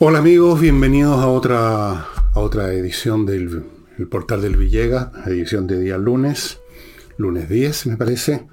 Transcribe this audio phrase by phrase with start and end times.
[0.00, 3.64] Hola amigos, bienvenidos a otra, a otra edición del
[3.98, 6.60] el portal del Villega, edición de día lunes,
[7.16, 8.46] lunes 10 me parece,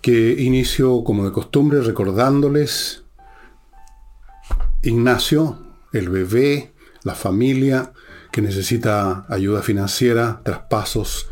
[0.00, 3.04] que inicio como de costumbre recordándoles
[4.80, 5.58] Ignacio,
[5.92, 6.72] el bebé,
[7.04, 7.92] la familia
[8.30, 11.28] que necesita ayuda financiera, traspasos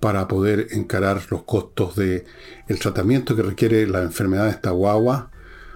[0.00, 2.24] para poder encarar los costos del
[2.66, 5.30] el tratamiento que requiere la enfermedad de esta guagua,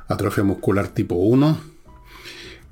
[0.09, 1.76] atrofia muscular tipo 1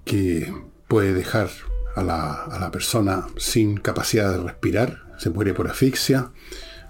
[0.05, 0.53] que
[0.89, 1.51] puede dejar
[1.97, 6.33] a la, persona sin capacidad de respirar, se muere por asfixia,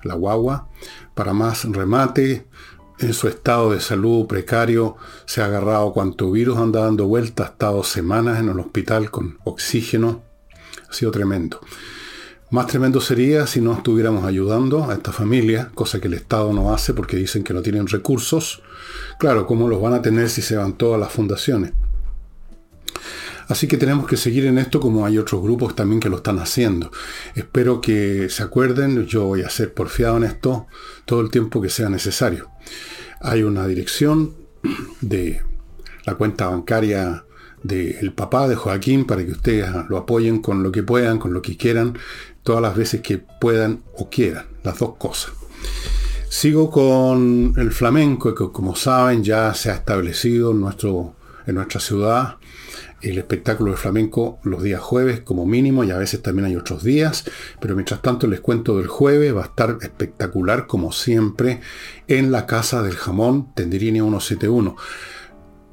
[0.03, 0.69] la guagua.
[1.15, 2.47] Para más remate,
[2.99, 4.97] en su estado de salud precario,
[5.27, 9.39] se ha agarrado cuanto virus anda dando vuelta, ha estado semanas en el hospital con
[9.45, 10.23] oxígeno.
[10.89, 11.61] Ha sido tremendo.
[12.51, 16.73] Más tremendo sería si no estuviéramos ayudando a esta familia, cosa que el Estado no
[16.73, 18.63] hace porque dicen que no tienen recursos.
[19.19, 21.73] Claro, ¿cómo los van a tener si se van todas las fundaciones?
[23.49, 26.39] Así que tenemos que seguir en esto como hay otros grupos también que lo están
[26.39, 26.91] haciendo.
[27.35, 30.67] Espero que se acuerden, yo voy a ser porfiado en esto
[31.05, 32.51] todo el tiempo que sea necesario.
[33.21, 34.35] Hay una dirección
[35.01, 35.43] de
[36.05, 37.25] la cuenta bancaria
[37.63, 41.41] del papá de Joaquín para que ustedes lo apoyen con lo que puedan, con lo
[41.41, 41.99] que quieran,
[42.43, 45.33] todas las veces que puedan o quieran, las dos cosas.
[46.29, 51.15] Sigo con el flamenco, que como saben ya se ha establecido nuestro,
[51.47, 52.37] en nuestra ciudad
[53.03, 56.83] el espectáculo de flamenco los días jueves como mínimo y a veces también hay otros
[56.83, 57.25] días,
[57.61, 61.61] pero mientras tanto les cuento del jueves, va a estar espectacular como siempre
[62.09, 64.77] en la Casa del Jamón Tenderini 171.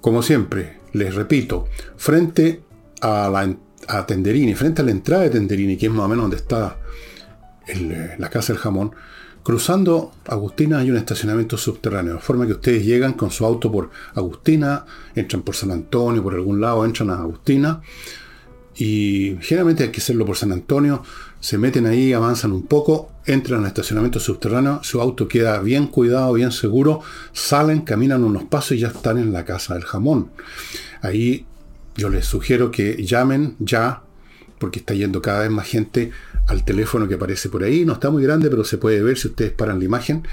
[0.01, 2.63] Como siempre, les repito, frente
[3.01, 3.55] a la
[3.87, 6.77] a Tenderini, frente a la entrada de Tenderini, que es más o menos donde está
[8.17, 8.93] la Casa del Jamón,
[9.43, 13.89] Cruzando Agustina hay un estacionamiento subterráneo, de forma que ustedes llegan con su auto por
[14.13, 17.81] Agustina, entran por San Antonio, por algún lado entran a Agustina,
[18.75, 21.03] y generalmente hay que hacerlo por San Antonio,
[21.39, 26.33] se meten ahí, avanzan un poco, entran al estacionamiento subterráneo, su auto queda bien cuidado,
[26.33, 27.01] bien seguro,
[27.33, 30.29] salen, caminan unos pasos y ya están en la casa del jamón.
[31.01, 31.45] Ahí
[31.95, 34.03] yo les sugiero que llamen ya,
[34.61, 36.11] porque está yendo cada vez más gente
[36.47, 37.83] al teléfono que aparece por ahí.
[37.83, 40.25] No está muy grande, pero se puede ver si ustedes paran la imagen.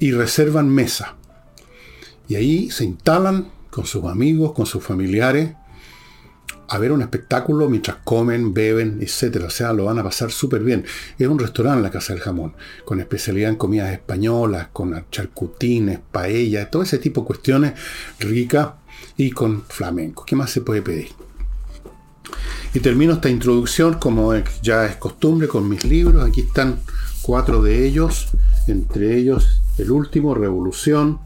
[0.00, 1.16] Y reservan mesa.
[2.28, 5.52] Y ahí se instalan con sus amigos, con sus familiares,
[6.68, 9.44] a ver un espectáculo mientras comen, beben, etc.
[9.46, 10.84] O sea, lo van a pasar súper bien.
[11.18, 12.54] Es un restaurante la Casa del Jamón,
[12.84, 17.72] con especialidad en comidas españolas, con charcutines, paellas, todo ese tipo de cuestiones
[18.18, 18.70] ricas
[19.16, 20.24] y con flamenco.
[20.24, 21.08] ¿Qué más se puede pedir?
[22.72, 24.32] Y termino esta introducción, como
[24.62, 26.24] ya es costumbre, con mis libros.
[26.24, 26.78] Aquí están
[27.22, 28.28] cuatro de ellos,
[28.68, 31.18] entre ellos el último, Revolución.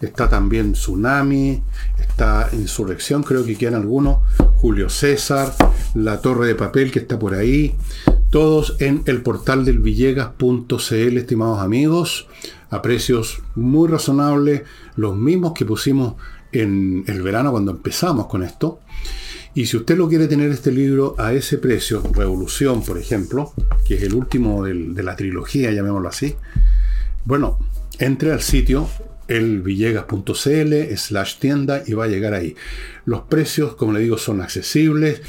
[0.00, 1.62] Está también Tsunami,
[1.98, 4.18] está Insurrección, creo que quedan algunos.
[4.56, 5.54] Julio César,
[5.94, 7.74] La Torre de Papel que está por ahí.
[8.30, 12.28] Todos en el portal del Villegas.cl, estimados amigos,
[12.70, 14.62] a precios muy razonables,
[14.94, 16.14] los mismos que pusimos
[16.52, 18.78] en el verano cuando empezamos con esto.
[19.54, 23.52] Y si usted lo quiere tener este libro a ese precio, Revolución, por ejemplo,
[23.86, 26.36] que es el último de la trilogía, llamémoslo así,
[27.24, 27.58] bueno,
[27.98, 28.88] entre al sitio
[29.28, 32.56] elvillegas.cl slash tienda y va a llegar ahí.
[33.04, 35.22] Los precios, como le digo, son accesibles.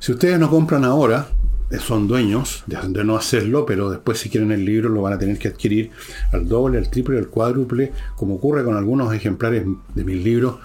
[0.00, 1.28] Si ustedes no compran ahora,
[1.70, 5.18] eh, son dueños de, no hacerlo, pero después si quieren el libro lo van a
[5.18, 5.90] tener que adquirir
[6.32, 9.64] al doble, al triple, al cuádruple, como ocurre con algunos ejemplares
[9.94, 10.56] de mis libros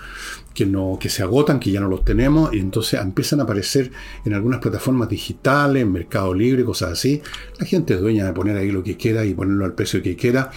[0.59, 3.92] que, no, que se agotan, que ya no los tenemos, y entonces empiezan a aparecer
[4.25, 7.22] en algunas plataformas digitales, en Mercado Libre, cosas así.
[7.58, 10.18] La gente es dueña de poner ahí lo que quiera y ponerlo al precio que
[10.18, 10.52] quiera.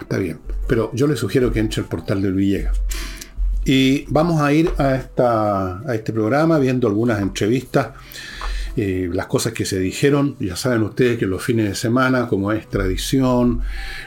[0.00, 0.38] Está bien.
[0.66, 2.80] Pero yo les sugiero que entre al portal del Villegas.
[3.66, 7.88] Y vamos a ir a, esta, a este programa viendo algunas entrevistas,
[8.78, 10.36] eh, las cosas que se dijeron.
[10.40, 13.60] Ya saben ustedes que los fines de semana, como es tradición,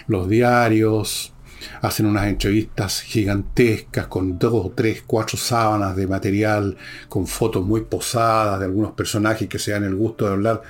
[0.07, 1.31] los diarios,
[1.81, 6.77] hacen unas entrevistas gigantescas con dos, tres, cuatro sábanas de material,
[7.09, 10.61] con fotos muy posadas de algunos personajes que se dan el gusto de hablar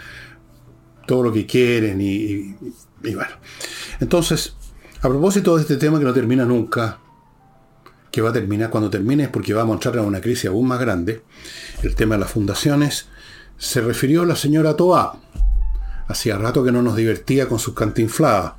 [1.06, 2.56] todo lo que quieren y,
[3.02, 3.32] bueno.
[4.00, 4.56] Entonces,
[5.02, 7.00] a propósito de este tema que no termina nunca,
[8.12, 10.80] que va a terminar cuando termine es porque va a mostrar una crisis aún más
[10.80, 11.24] grande,
[11.84, 13.08] el tema de las fundaciones,
[13.58, 15.20] se refirió la señora Toa.
[16.08, 18.54] Hacía rato que no nos divertía con sus cantinfladas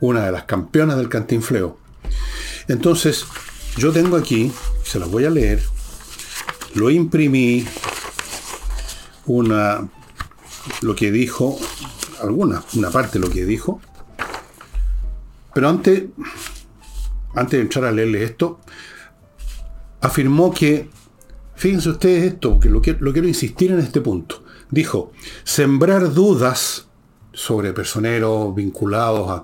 [0.00, 1.78] una de las campeonas del cantinfleo.
[2.68, 3.26] Entonces,
[3.76, 4.52] yo tengo aquí,
[4.82, 5.62] se las voy a leer,
[6.74, 7.66] lo imprimí,
[9.26, 9.88] una,
[10.82, 11.58] lo que dijo,
[12.22, 13.80] alguna, una parte de lo que dijo,
[15.54, 16.04] pero antes,
[17.34, 18.60] antes de entrar a leerle esto,
[20.00, 20.90] afirmó que
[21.56, 24.44] Fíjense ustedes esto, lo, lo quiero insistir en este punto.
[24.70, 25.12] Dijo,
[25.42, 26.86] sembrar dudas
[27.36, 29.42] sobre personeros vinculados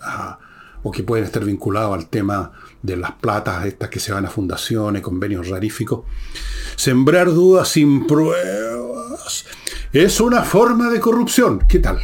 [0.00, 0.38] a,
[0.84, 4.30] o que pueden estar vinculados al tema de las platas estas que se van a
[4.30, 6.04] fundaciones, convenios raríficos.
[6.76, 9.44] Sembrar dudas sin pruebas
[9.92, 11.64] es una forma de corrupción.
[11.68, 11.98] ¿Qué tal?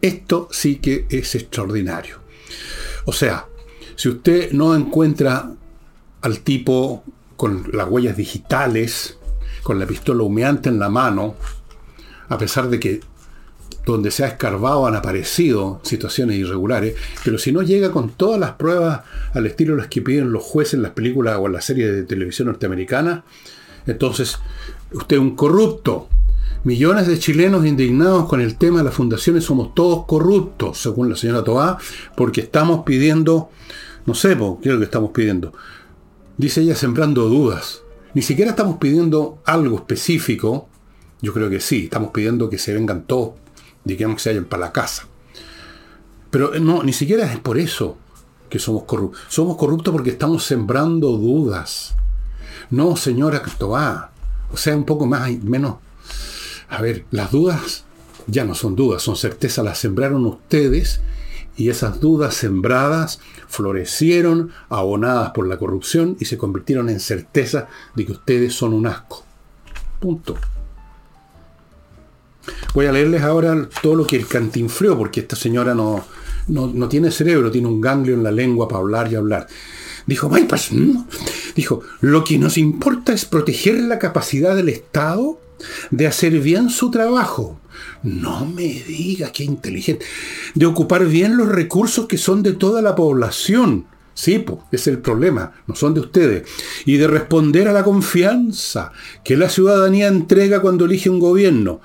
[0.00, 2.18] Esto sí que es extraordinario.
[3.04, 3.46] O sea,
[3.94, 5.52] si usted no encuentra
[6.20, 7.04] al tipo
[7.36, 9.18] con las huellas digitales,
[9.62, 11.36] con la pistola humeante en la mano,
[12.28, 13.00] a pesar de que
[13.86, 18.52] donde se ha escarbado han aparecido situaciones irregulares, pero si no llega con todas las
[18.52, 19.02] pruebas
[19.32, 21.92] al estilo de las que piden los jueces en las películas o en las series
[21.92, 23.22] de televisión norteamericanas,
[23.86, 24.38] entonces
[24.92, 26.08] usted es un corrupto.
[26.64, 31.14] Millones de chilenos indignados con el tema de las fundaciones somos todos corruptos, según la
[31.14, 31.78] señora Toá,
[32.16, 33.50] porque estamos pidiendo,
[34.04, 35.52] no sé, ¿qué es lo que estamos pidiendo?
[36.36, 37.82] Dice ella sembrando dudas.
[38.14, 40.68] Ni siquiera estamos pidiendo algo específico.
[41.22, 43.34] Yo creo que sí, estamos pidiendo que se vengan todos
[43.86, 45.06] digamos que se vayan para la casa.
[46.30, 47.96] Pero eh, no, ni siquiera es por eso
[48.50, 49.22] que somos corruptos.
[49.28, 51.94] Somos corruptos porque estamos sembrando dudas.
[52.70, 54.10] No, señora Cristóbal.
[54.52, 55.76] O sea, un poco más, menos.
[56.68, 57.84] A ver, las dudas
[58.26, 59.64] ya no son dudas, son certezas.
[59.64, 61.00] Las sembraron ustedes
[61.56, 68.04] y esas dudas sembradas florecieron, abonadas por la corrupción y se convirtieron en certeza de
[68.04, 69.24] que ustedes son un asco.
[70.00, 70.36] Punto.
[72.74, 76.04] Voy a leerles ahora todo lo que el cantinfleo, porque esta señora no,
[76.48, 79.46] no, tiene cerebro, tiene un ganglio en la lengua para hablar y hablar.
[80.06, 80.70] Dijo, pues,
[81.54, 85.40] dijo, lo que nos importa es proteger la capacidad del Estado
[85.90, 87.58] de hacer bien su trabajo.
[88.02, 90.04] No me diga qué inteligente.
[90.54, 93.86] De ocupar bien los recursos que son de toda la población.
[94.14, 96.48] Sí, pues, es el problema, no son de ustedes.
[96.86, 98.92] Y de responder a la confianza
[99.24, 101.80] que la ciudadanía entrega cuando elige un gobierno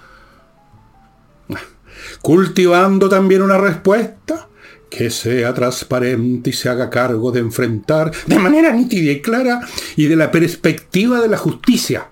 [2.22, 4.48] cultivando también una respuesta
[4.90, 9.62] que sea transparente y se haga cargo de enfrentar de manera nítida y clara
[9.96, 12.10] y de la perspectiva de la justicia.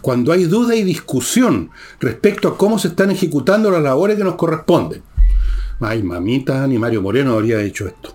[0.00, 1.70] Cuando hay duda y discusión
[2.00, 5.02] respecto a cómo se están ejecutando las labores que nos corresponden.
[5.80, 8.14] Ay, mamita, ni Mario Moreno habría hecho esto.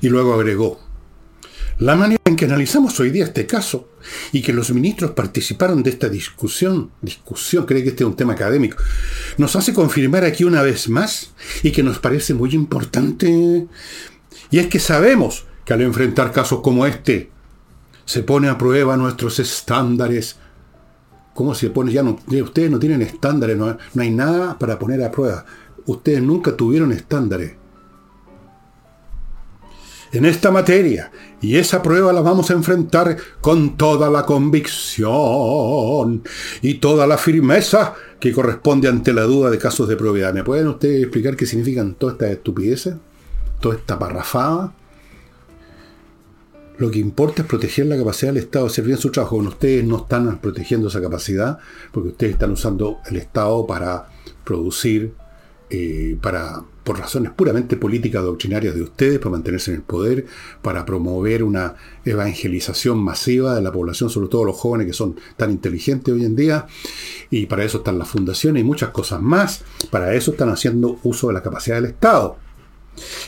[0.00, 0.80] Y luego agregó,
[1.78, 3.88] la manera en que analizamos hoy día este caso
[4.32, 8.34] y que los ministros participaron de esta discusión, discusión, cree que este es un tema
[8.34, 8.76] académico,
[9.38, 11.32] nos hace confirmar aquí una vez más
[11.62, 13.66] y que nos parece muy importante.
[14.50, 17.30] Y es que sabemos que al enfrentar casos como este,
[18.04, 20.36] se pone a prueba nuestros estándares.
[21.34, 21.92] ¿Cómo se pone?
[21.92, 25.44] Ya no, ustedes no tienen estándares, no hay nada para poner a prueba.
[25.84, 27.56] Ustedes nunca tuvieron estándares
[30.16, 31.10] en esta materia
[31.40, 36.22] y esa prueba la vamos a enfrentar con toda la convicción
[36.62, 40.32] y toda la firmeza que corresponde ante la duda de casos de probidad.
[40.32, 42.94] ¿Me pueden ustedes explicar qué significan todas estas estupideces?
[43.60, 44.74] Toda esta parrafada.
[46.78, 49.36] Lo que importa es proteger la capacidad del Estado de hacer bien su trabajo.
[49.36, 51.58] ustedes no están protegiendo esa capacidad
[51.92, 54.08] porque ustedes están usando el Estado para
[54.44, 55.14] producir,
[55.70, 60.24] eh, para por razones puramente políticas doctrinarias de ustedes, para mantenerse en el poder,
[60.62, 61.74] para promover una
[62.04, 66.36] evangelización masiva de la población, sobre todo los jóvenes que son tan inteligentes hoy en
[66.36, 66.66] día,
[67.28, 71.26] y para eso están las fundaciones y muchas cosas más, para eso están haciendo uso
[71.26, 72.36] de la capacidad del Estado.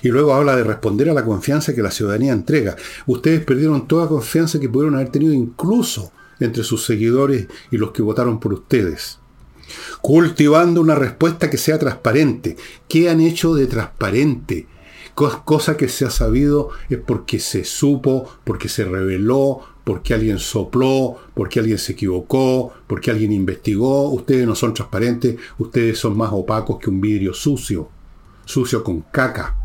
[0.03, 2.77] Y luego habla de responder a la confianza que la ciudadanía entrega.
[3.09, 8.03] Ustedes perdieron toda confianza que pudieron haber tenido incluso entre sus seguidores y los que
[8.03, 9.18] votaron por ustedes
[10.01, 12.57] cultivando una respuesta que sea transparente.
[12.89, 14.67] ¿Qué han hecho de transparente?
[15.15, 21.19] Cosa que se ha sabido es porque se supo, porque se reveló, porque alguien sopló,
[21.35, 24.11] porque alguien se equivocó, porque alguien investigó.
[24.11, 27.89] Ustedes no son transparentes, ustedes son más opacos que un vidrio sucio,
[28.45, 29.57] sucio con caca.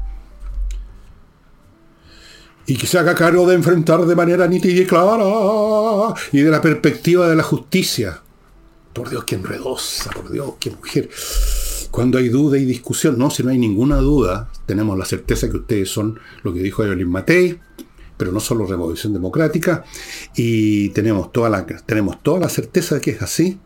[2.66, 6.62] Y que se haga cargo de enfrentar de manera nítida y clara y de la
[6.62, 8.24] perspectiva de la justicia
[8.94, 11.10] por Dios, qué enredosa, por Dios, qué mujer.
[11.92, 15.58] Cuando hay duda y discusión, no, si no hay ninguna duda, tenemos la certeza que
[15.58, 17.60] ustedes son lo que dijo Evelyn Matei,
[18.18, 19.84] pero no solo Revolución Democrática,
[20.36, 23.60] y tenemos toda la, tenemos toda la certeza de que es así.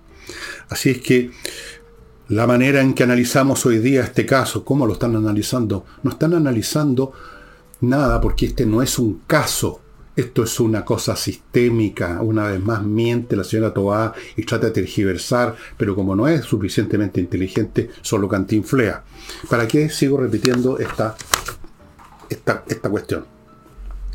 [0.69, 1.31] Así es que
[2.29, 6.33] la manera en que analizamos hoy día este caso, cómo lo están analizando, no están
[6.33, 7.13] analizando
[7.81, 9.81] nada porque este no es un caso
[10.17, 12.21] esto es una cosa sistémica.
[12.21, 16.43] Una vez más miente la señora Toá y trata de tergiversar, pero como no es
[16.43, 19.03] suficientemente inteligente, solo cantinflea.
[19.47, 21.15] ¿Para qué sigo repitiendo esta,
[22.29, 23.25] esta, esta cuestión?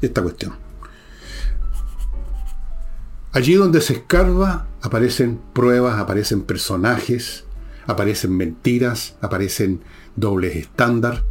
[0.01, 0.55] Esta cuestión.
[3.31, 7.45] Allí donde se escarba aparecen pruebas, aparecen personajes,
[7.87, 9.83] aparecen mentiras, aparecen
[10.17, 11.23] dobles estándar.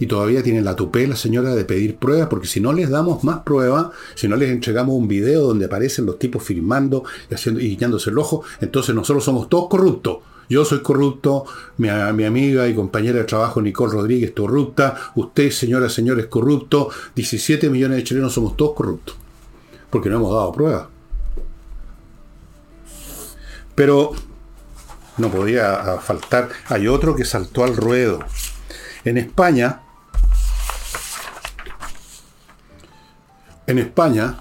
[0.00, 3.22] Y todavía tienen la tupé la señora de pedir pruebas, porque si no les damos
[3.22, 7.60] más pruebas, si no les entregamos un video donde aparecen los tipos firmando y, haciendo,
[7.60, 10.18] y guiñándose el ojo, entonces nosotros somos todos corruptos.
[10.48, 11.44] Yo soy corrupto,
[11.76, 16.88] mi, mi, amiga y compañera de trabajo Nicole Rodríguez corrupta, usted, señora, señor, es corrupto,
[17.14, 19.14] 17 millones de chilenos somos todos corruptos,
[19.90, 20.86] porque no hemos dado pruebas.
[23.76, 24.12] Pero
[25.18, 28.20] no podía faltar, hay otro que saltó al ruedo.
[29.04, 29.82] En España,
[33.70, 34.34] En España,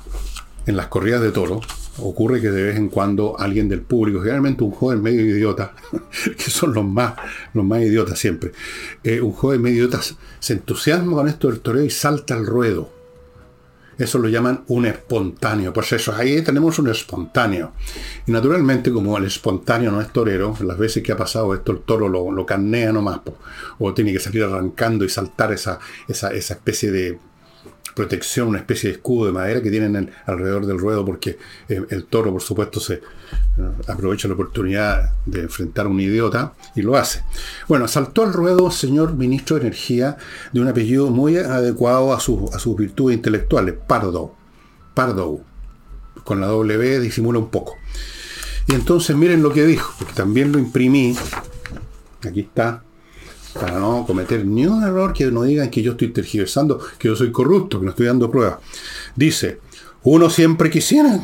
[0.66, 1.62] en las corridas de toro,
[2.00, 5.76] ocurre que de vez en cuando alguien del público, generalmente un joven medio idiota,
[6.36, 7.14] que son los más,
[7.54, 8.54] los más idiotas siempre,
[9.04, 10.00] eh, un joven medio idiota
[10.40, 12.92] se entusiasma con esto del toreo y salta al ruedo.
[14.00, 15.74] Eso lo llaman un espontáneo.
[15.74, 17.74] Pues eso, ahí tenemos un espontáneo.
[18.26, 21.82] Y naturalmente, como el espontáneo no es torero, las veces que ha pasado esto, el
[21.82, 23.20] toro lo, lo carnea nomás,
[23.78, 27.20] o tiene que salir arrancando y saltar esa, esa, esa especie de
[28.00, 31.38] protección, una especie de escudo de madera que tienen alrededor del ruedo, porque
[31.68, 33.02] eh, el toro, por supuesto, se eh,
[33.88, 37.24] aprovecha la oportunidad de enfrentar a un idiota y lo hace.
[37.68, 40.16] Bueno, saltó al ruedo señor ministro de Energía
[40.54, 44.34] de un apellido muy adecuado a, sus, a sus virtudes intelectuales, Pardo.
[44.94, 45.42] Pardo.
[46.24, 47.76] Con la W disimula un poco.
[48.68, 51.18] Y entonces miren lo que dijo, porque también lo imprimí.
[52.26, 52.82] Aquí está
[53.60, 57.16] para no cometer ni un error que no digan que yo estoy tergiversando, que yo
[57.16, 58.60] soy corrupto, que no estoy dando pruebas.
[59.16, 59.60] Dice,
[60.04, 61.20] uno siempre quisiera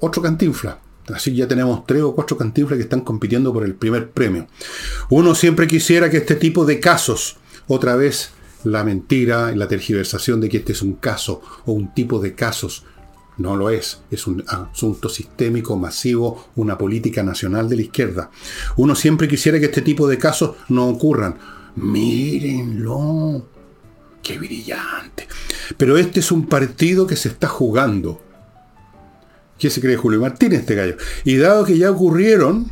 [0.00, 0.78] otro cantinfla.
[1.08, 4.46] Así ya tenemos tres o cuatro cantinflas que están compitiendo por el primer premio.
[5.08, 8.30] Uno siempre quisiera que este tipo de casos, otra vez
[8.64, 12.34] la mentira y la tergiversación de que este es un caso o un tipo de
[12.34, 12.84] casos,
[13.40, 14.02] no lo es.
[14.10, 18.30] Es un asunto sistémico, masivo, una política nacional de la izquierda.
[18.76, 21.38] Uno siempre quisiera que este tipo de casos no ocurran.
[21.76, 23.46] Mírenlo.
[24.22, 25.26] Qué brillante.
[25.78, 28.20] Pero este es un partido que se está jugando.
[29.58, 30.96] ¿Qué se cree Julio Martínez, este gallo?
[31.24, 32.70] Y dado que ya ocurrieron,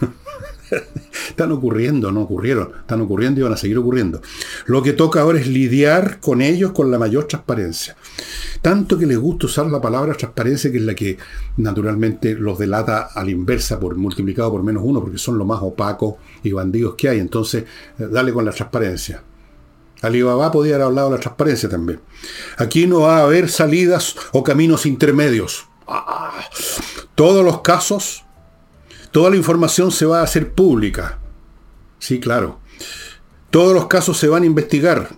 [1.28, 4.20] están ocurriendo, no ocurrieron, están ocurriendo y van a seguir ocurriendo.
[4.66, 7.96] Lo que toca ahora es lidiar con ellos con la mayor transparencia.
[8.62, 11.18] Tanto que les gusta usar la palabra transparencia, que es la que
[11.56, 15.60] naturalmente los delata a la inversa, por multiplicado por menos uno, porque son los más
[15.62, 17.18] opacos y bandidos que hay.
[17.18, 17.64] Entonces,
[17.98, 19.22] eh, dale con la transparencia.
[20.02, 22.00] Alibaba podía haber hablado de la transparencia también.
[22.56, 25.66] Aquí no va a haber salidas o caminos intermedios.
[25.88, 26.40] Ah,
[27.14, 28.24] todos los casos,
[29.10, 31.18] toda la información se va a hacer pública.
[31.98, 32.60] Sí, claro.
[33.50, 35.08] Todos los casos se van a investigar.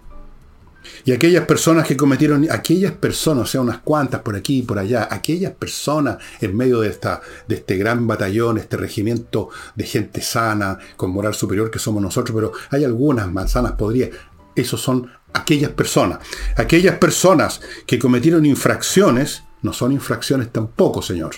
[1.05, 4.79] Y aquellas personas que cometieron, aquellas personas, o sea, unas cuantas por aquí y por
[4.79, 10.21] allá, aquellas personas en medio de, esta, de este gran batallón, este regimiento de gente
[10.21, 14.11] sana, con moral superior que somos nosotros, pero hay algunas manzanas podrías.
[14.55, 16.19] Esos son aquellas personas.
[16.57, 21.35] Aquellas personas que cometieron infracciones, no son infracciones tampoco, señor.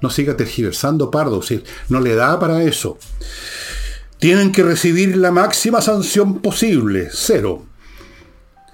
[0.00, 1.40] No siga tergiversando pardo,
[1.88, 2.98] no le da para eso.
[4.18, 7.64] Tienen que recibir la máxima sanción posible, cero.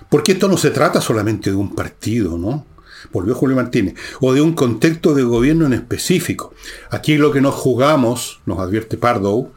[0.09, 2.67] Porque esto no se trata solamente de un partido, ¿no?
[3.13, 3.95] Volvió Julio Martínez.
[4.21, 6.55] O de un contexto de gobierno en específico.
[6.91, 9.51] Aquí lo que nos jugamos, nos advierte Pardo,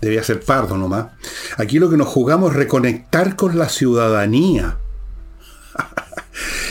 [0.00, 1.06] debía ser Pardo nomás.
[1.56, 4.78] Aquí lo que nos jugamos es reconectar con la ciudadanía.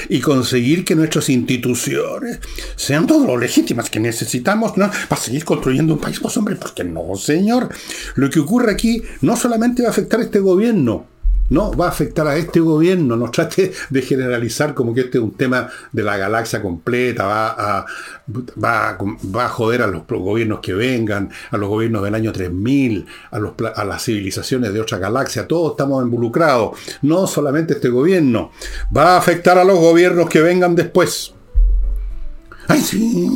[0.09, 2.39] Y conseguir que nuestras instituciones
[2.75, 4.89] sean todo lo legítimas que necesitamos ¿no?
[5.07, 6.19] para seguir construyendo un país.
[6.19, 7.69] Pues hombre, porque no, señor.
[8.15, 11.05] Lo que ocurre aquí no solamente va a afectar a este gobierno,
[11.49, 13.15] no va a afectar a este gobierno.
[13.15, 17.79] No trate de generalizar como que este es un tema de la galaxia completa, va
[17.79, 17.85] a,
[18.97, 23.37] a joder a los gobiernos que vengan, a los gobiernos del año 3000, a,
[23.75, 25.47] a las civilizaciones de otra galaxia.
[25.47, 26.77] Todos estamos involucrados.
[27.01, 28.51] No solamente este gobierno.
[28.95, 31.33] Va a afectar a los gobiernos que vengan después.
[32.67, 33.29] ¡Ay, sí!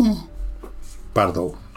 [1.14, 1.71] Pardo.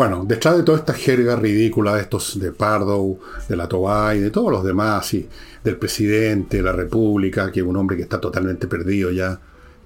[0.00, 4.30] Bueno, detrás de toda esta jerga ridícula de estos de Pardo, de la Tobay, de
[4.30, 5.28] todos los demás, y
[5.62, 9.38] del presidente de la República, que es un hombre que está totalmente perdido ya.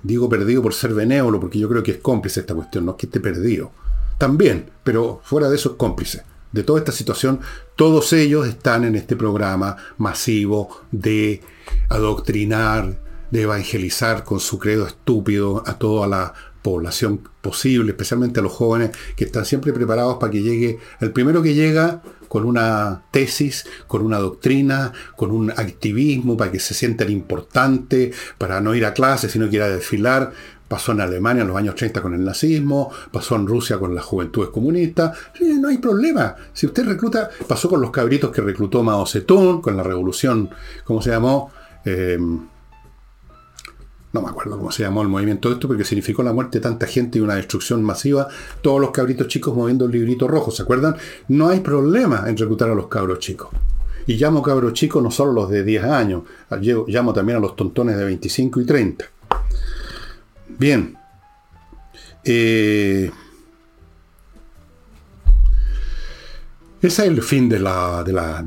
[0.05, 2.99] Digo perdido por ser benévolo, porque yo creo que es cómplice esta cuestión, no es
[2.99, 3.73] que esté perdido.
[4.17, 6.23] También, pero fuera de eso es cómplice.
[6.53, 7.41] De toda esta situación,
[7.75, 11.43] todos ellos están en este programa masivo de
[11.89, 13.01] adoctrinar,
[13.33, 18.91] de evangelizar con su credo estúpido a toda la población posible, especialmente a los jóvenes
[19.17, 24.01] que están siempre preparados para que llegue el primero que llega con una tesis, con
[24.01, 29.29] una doctrina, con un activismo, para que se sientan importantes, para no ir a clase,
[29.29, 30.33] sino que ir a desfilar.
[30.67, 34.05] Pasó en Alemania en los años 30 con el nazismo, pasó en Rusia con las
[34.05, 35.17] juventudes comunistas.
[35.61, 36.35] no hay problema.
[36.55, 40.49] Si usted recluta, pasó con los cabritos que reclutó Mao Zedong, con la revolución,
[40.85, 41.53] ¿cómo se llamó?
[41.85, 42.19] Eh,
[44.15, 46.63] no me acuerdo cómo se llamó el movimiento de esto, porque significó la muerte de
[46.63, 48.29] tanta gente y una destrucción masiva.
[48.63, 50.97] Todos los cabritos chicos moviendo el librito rojo, ¿se acuerdan?
[51.27, 53.49] No hay problema en reclutar a los cabros chicos.
[54.07, 56.23] Y llamo cabros chicos no solo los de 10 años,
[56.87, 59.05] llamo también a los tontones de 25 y 30.
[60.59, 60.97] Bien.
[62.23, 63.11] Eh,
[66.87, 67.57] ese es el fin de,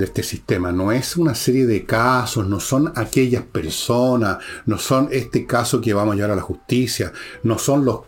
[0.00, 0.70] este sistema.
[0.70, 5.92] No es una serie de casos, no son aquellas personas, no son este caso que
[5.92, 8.00] vamos a llevar a la justicia, no son los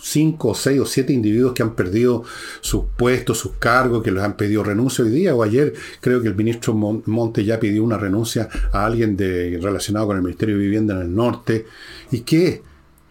[0.00, 2.24] cinco, seis o siete individuos que han perdido
[2.60, 5.74] sus puestos, sus cargos, que les han pedido renuncia hoy día o ayer.
[6.00, 10.22] Creo que el ministro Monte ya pidió una renuncia a alguien de, relacionado con el
[10.22, 11.66] Ministerio de Vivienda en el norte.
[12.10, 12.62] ¿Y qué?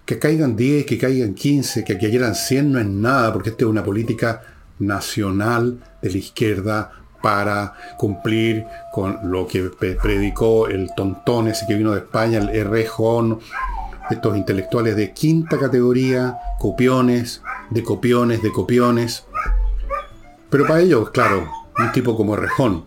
[0.06, 3.70] Que caigan 10, que caigan 15, que quieran 100 no es nada, porque esta es
[3.70, 6.92] una política nacional de la izquierda
[7.22, 9.70] para cumplir con lo que
[10.02, 12.88] predicó el tontón ese que vino de España, el R.
[14.10, 19.26] estos intelectuales de quinta categoría, copiones, de copiones, de copiones.
[20.50, 22.86] Pero para ellos, claro, un tipo como Rejón,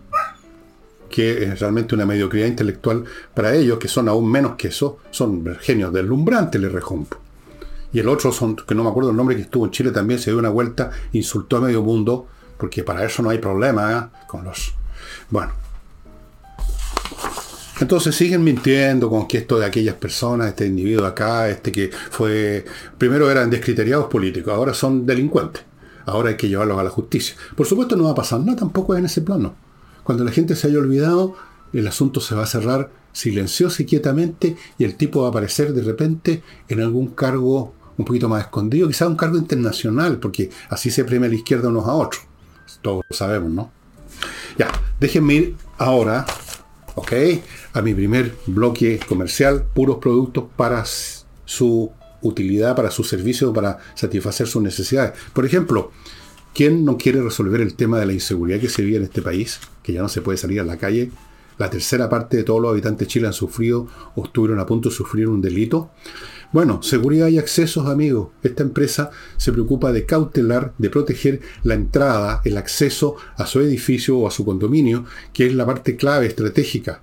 [1.09, 3.03] que es realmente una mediocridad intelectual
[3.35, 7.20] para ellos, que son aún menos que eso, son genios deslumbrantes, le rejompo.
[7.93, 10.19] Y el otro, son, que no me acuerdo el nombre, que estuvo en Chile también,
[10.19, 14.25] se dio una vuelta, insultó a medio mundo, porque para eso no hay problema ¿eh?
[14.27, 14.73] con los...
[15.29, 15.51] Bueno.
[17.79, 22.63] Entonces siguen mintiendo con que esto de aquellas personas, este individuo acá, este que fue...
[22.97, 25.63] Primero eran descriteriados políticos, ahora son delincuentes.
[26.05, 27.35] Ahora hay que llevarlos a la justicia.
[27.55, 29.55] Por supuesto no va a pasar nada tampoco en ese plano.
[30.03, 31.35] Cuando la gente se haya olvidado,
[31.73, 35.73] el asunto se va a cerrar silencioso y quietamente y el tipo va a aparecer
[35.73, 40.91] de repente en algún cargo un poquito más escondido, quizás un cargo internacional, porque así
[40.91, 42.23] se premia la izquierda unos a otros.
[42.81, 43.71] Todos lo sabemos, ¿no?
[44.57, 46.25] Ya, déjenme ir ahora,
[46.95, 47.13] ¿ok?
[47.73, 54.47] A mi primer bloque comercial, puros productos para su utilidad, para su servicio, para satisfacer
[54.47, 55.13] sus necesidades.
[55.33, 55.91] Por ejemplo,
[56.53, 59.59] ¿Quién no quiere resolver el tema de la inseguridad que se vive en este país?
[59.81, 61.09] Que ya no se puede salir a la calle.
[61.57, 64.89] La tercera parte de todos los habitantes de Chile han sufrido o estuvieron a punto
[64.89, 65.91] de sufrir un delito.
[66.51, 68.29] Bueno, seguridad y accesos, amigos.
[68.43, 74.17] Esta empresa se preocupa de cautelar, de proteger la entrada, el acceso a su edificio
[74.17, 77.01] o a su condominio, que es la parte clave estratégica.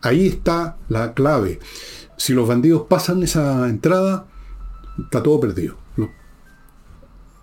[0.00, 1.60] Ahí está la clave.
[2.16, 4.26] Si los bandidos pasan esa entrada,
[4.98, 5.76] está todo perdido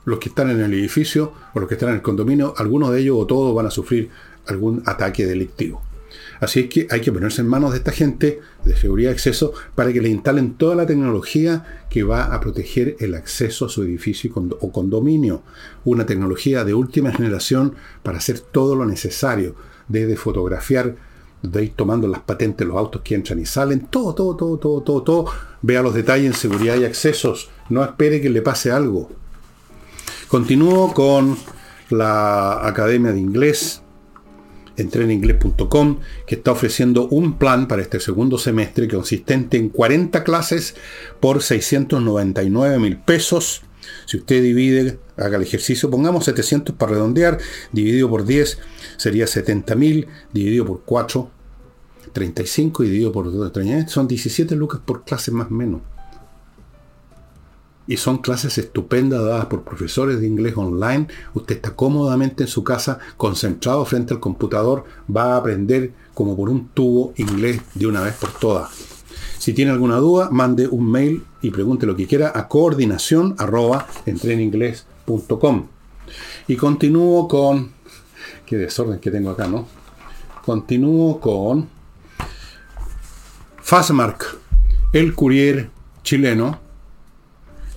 [0.06, 3.02] los que están en el edificio o los que están en el condominio, algunos de
[3.02, 4.10] ellos o todos van a sufrir
[4.48, 5.82] algún ataque delictivo.
[6.40, 9.54] Así es que hay que ponerse en manos de esta gente de seguridad de acceso
[9.74, 13.84] para que le instalen toda la tecnología que va a proteger el acceso a su
[13.84, 15.44] edificio o condominio.
[15.84, 19.56] Una tecnología de última generación para hacer todo lo necesario,
[19.88, 20.96] desde fotografiar,
[21.42, 24.82] de ir tomando las patentes, los autos que entran y salen, todo, todo, todo, todo,
[24.82, 25.26] todo, todo.
[25.62, 27.50] Vea los detalles en seguridad y accesos.
[27.70, 29.12] No espere que le pase algo.
[30.28, 31.38] Continúo con
[31.90, 33.82] la Academia de Inglés,
[34.78, 40.76] entreninglés.com, que está ofreciendo un plan para este segundo semestre consistente en 40 clases
[41.20, 43.62] por 699 mil pesos.
[44.06, 47.38] Si usted divide, haga el ejercicio, pongamos 700 para redondear,
[47.72, 48.58] dividido por 10
[48.98, 51.30] sería 70 mil, dividido por 4,
[52.14, 55.82] 35 y dividido por 30, son 17 lucas por clase más o menos
[57.88, 61.08] y son clases estupendas dadas por profesores de inglés online.
[61.34, 66.50] Usted está cómodamente en su casa, concentrado frente al computador, va a aprender como por
[66.50, 68.70] un tubo inglés de una vez por todas.
[69.38, 73.88] Si tiene alguna duda, mande un mail y pregunte lo que quiera a coordinación arroba
[76.48, 77.72] Y continúo con...
[78.46, 79.68] Qué desorden que tengo acá, ¿no?
[80.44, 81.68] Continúo con
[83.62, 84.38] Fastmark,
[84.94, 85.70] el courier
[86.04, 86.60] chileno,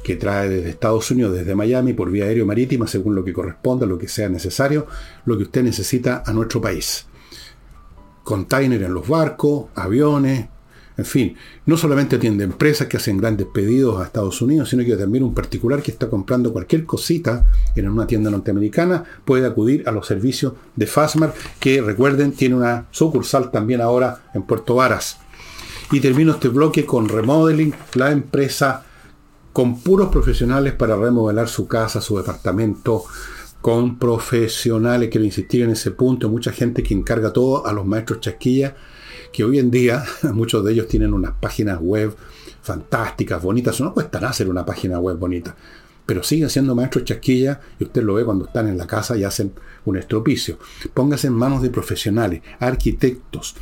[0.08, 3.34] que trae desde Estados Unidos, desde Miami, por vía aérea o marítima, según lo que
[3.34, 4.86] corresponda, lo que sea necesario,
[5.26, 7.04] lo que usted necesita a nuestro país.
[8.24, 10.48] Container en los barcos, aviones,
[10.96, 14.96] en fin, no solamente atiende empresas que hacen grandes pedidos a Estados Unidos, sino que
[14.96, 17.44] también un particular que está comprando cualquier cosita
[17.76, 22.86] en una tienda norteamericana puede acudir a los servicios de Fastmark, que recuerden, tiene una
[22.92, 25.18] sucursal también ahora en Puerto Varas.
[25.92, 28.86] Y termino este bloque con Remodeling, la empresa
[29.58, 33.02] con puros profesionales para remodelar su casa, su departamento,
[33.60, 38.20] con profesionales, quiero insistir en ese punto, mucha gente que encarga todo a los maestros
[38.20, 38.76] chasquilla,
[39.32, 42.14] que hoy en día muchos de ellos tienen unas páginas web
[42.62, 43.80] fantásticas, bonitas.
[43.80, 45.56] no cuesta nada hacer una página web bonita.
[46.06, 49.24] Pero siguen siendo maestros chasquilla y usted lo ve cuando están en la casa y
[49.24, 49.54] hacen
[49.86, 50.56] un estropicio.
[50.94, 53.56] Póngase en manos de profesionales, arquitectos,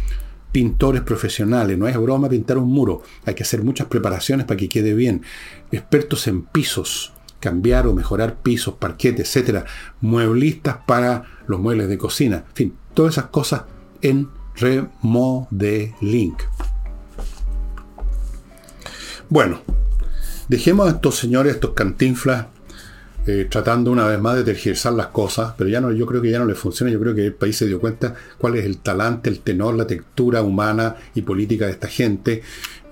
[0.53, 1.77] pintores profesionales.
[1.77, 3.03] No es broma pintar un muro.
[3.25, 5.23] Hay que hacer muchas preparaciones para que quede bien.
[5.71, 9.65] Expertos en pisos, cambiar o mejorar pisos, parquetes, etcétera.
[10.01, 12.45] Mueblistas para los muebles de cocina.
[12.49, 13.63] En fin, todas esas cosas
[14.03, 16.37] en remodeling.
[19.29, 19.61] Bueno,
[20.49, 22.47] dejemos a estos señores, estos cantinflas,
[23.27, 26.31] eh, tratando una vez más de tergiversar las cosas, pero ya no, yo creo que
[26.31, 28.79] ya no les funciona, yo creo que el país se dio cuenta cuál es el
[28.79, 32.43] talante, el tenor, la textura humana y política de esta gente.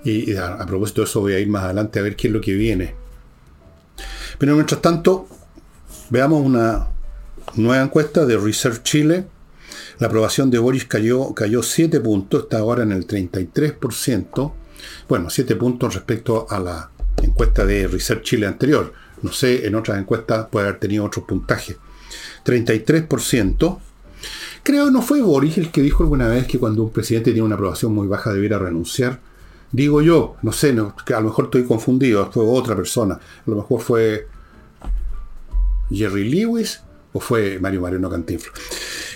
[0.03, 2.33] Y, a, a, propósito de eso voy a ir más adelante a ver qué es
[2.33, 2.95] lo que viene.
[4.37, 5.27] Pero mientras tanto,
[6.09, 6.89] veamos una
[7.55, 9.27] nueva encuesta de Research Chile.
[9.99, 14.51] La aprobación de Boris cayó, cayó 7 puntos, está ahora en el 33%.
[15.07, 19.04] Bueno, 7 puntos respecto a la encuesta de Research Chile anterior.
[19.21, 21.77] No sé, en otras encuestas puede haber tenido otros puntajes.
[22.45, 23.79] 33%.
[24.63, 27.45] Creo que no fue Boris el que dijo alguna vez que cuando un presidente tiene
[27.45, 29.19] una aprobación muy baja debiera renunciar.
[29.71, 33.15] Digo yo, no sé, no, a lo mejor estoy confundido, fue otra persona.
[33.15, 34.27] A lo mejor fue
[35.91, 36.81] Jerry Lewis
[37.15, 38.53] o fue Mario Mariano Cantinflas.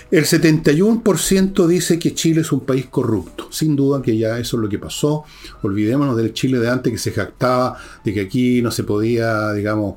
[0.10, 3.48] El 71% dice que Chile es un país corrupto.
[3.52, 5.26] Sin duda que ya eso es lo que pasó.
[5.64, 9.96] Olvidémonos del Chile de antes que se jactaba de que aquí no se podía, digamos,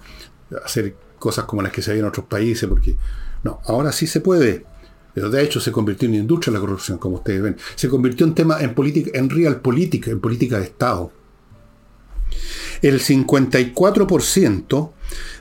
[0.65, 2.97] hacer cosas como las que se hacían en otros países, porque
[3.45, 4.67] no, ahora sí se puede.
[5.15, 7.57] Pero de hecho se convirtió en industria la corrupción, como ustedes ven.
[7.77, 11.13] Se convirtió en tema en política, en real política, en política de Estado.
[12.81, 14.91] El 54%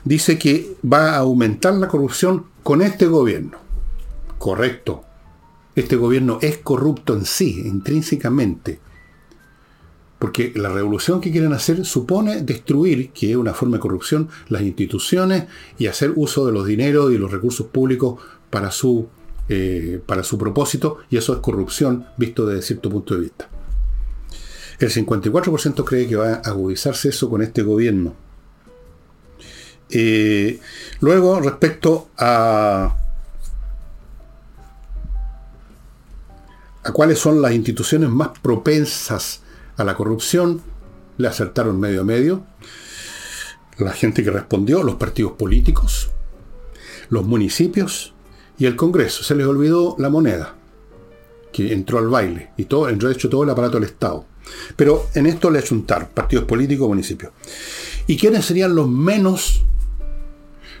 [0.04, 3.62] dice que va a aumentar la corrupción con este gobierno
[4.42, 5.04] correcto.
[5.76, 8.80] Este gobierno es corrupto en sí, intrínsecamente.
[10.18, 14.62] Porque la revolución que quieren hacer supone destruir, que es una forma de corrupción, las
[14.62, 15.44] instituciones
[15.78, 19.06] y hacer uso de los dineros y los recursos públicos para su,
[19.48, 23.48] eh, para su propósito, y eso es corrupción visto desde cierto punto de vista.
[24.78, 28.14] El 54% cree que va a agudizarse eso con este gobierno.
[29.90, 30.58] Eh,
[31.00, 32.96] luego, respecto a
[36.84, 39.40] a cuáles son las instituciones más propensas
[39.76, 40.62] a la corrupción,
[41.16, 42.44] le acertaron medio a medio.
[43.78, 46.10] La gente que respondió, los partidos políticos,
[47.08, 48.14] los municipios
[48.58, 49.22] y el Congreso.
[49.22, 50.54] Se les olvidó la moneda,
[51.52, 54.24] que entró al baile, y todo, entró hecho todo el aparato del Estado.
[54.76, 57.32] Pero en esto le achuntaron, partidos políticos, municipios.
[58.06, 59.64] ¿Y quiénes serían los menos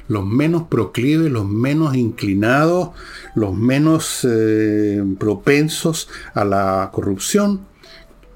[0.08, 2.90] los menos proclives, los menos inclinados,
[3.34, 7.66] los menos eh, propensos a la corrupción.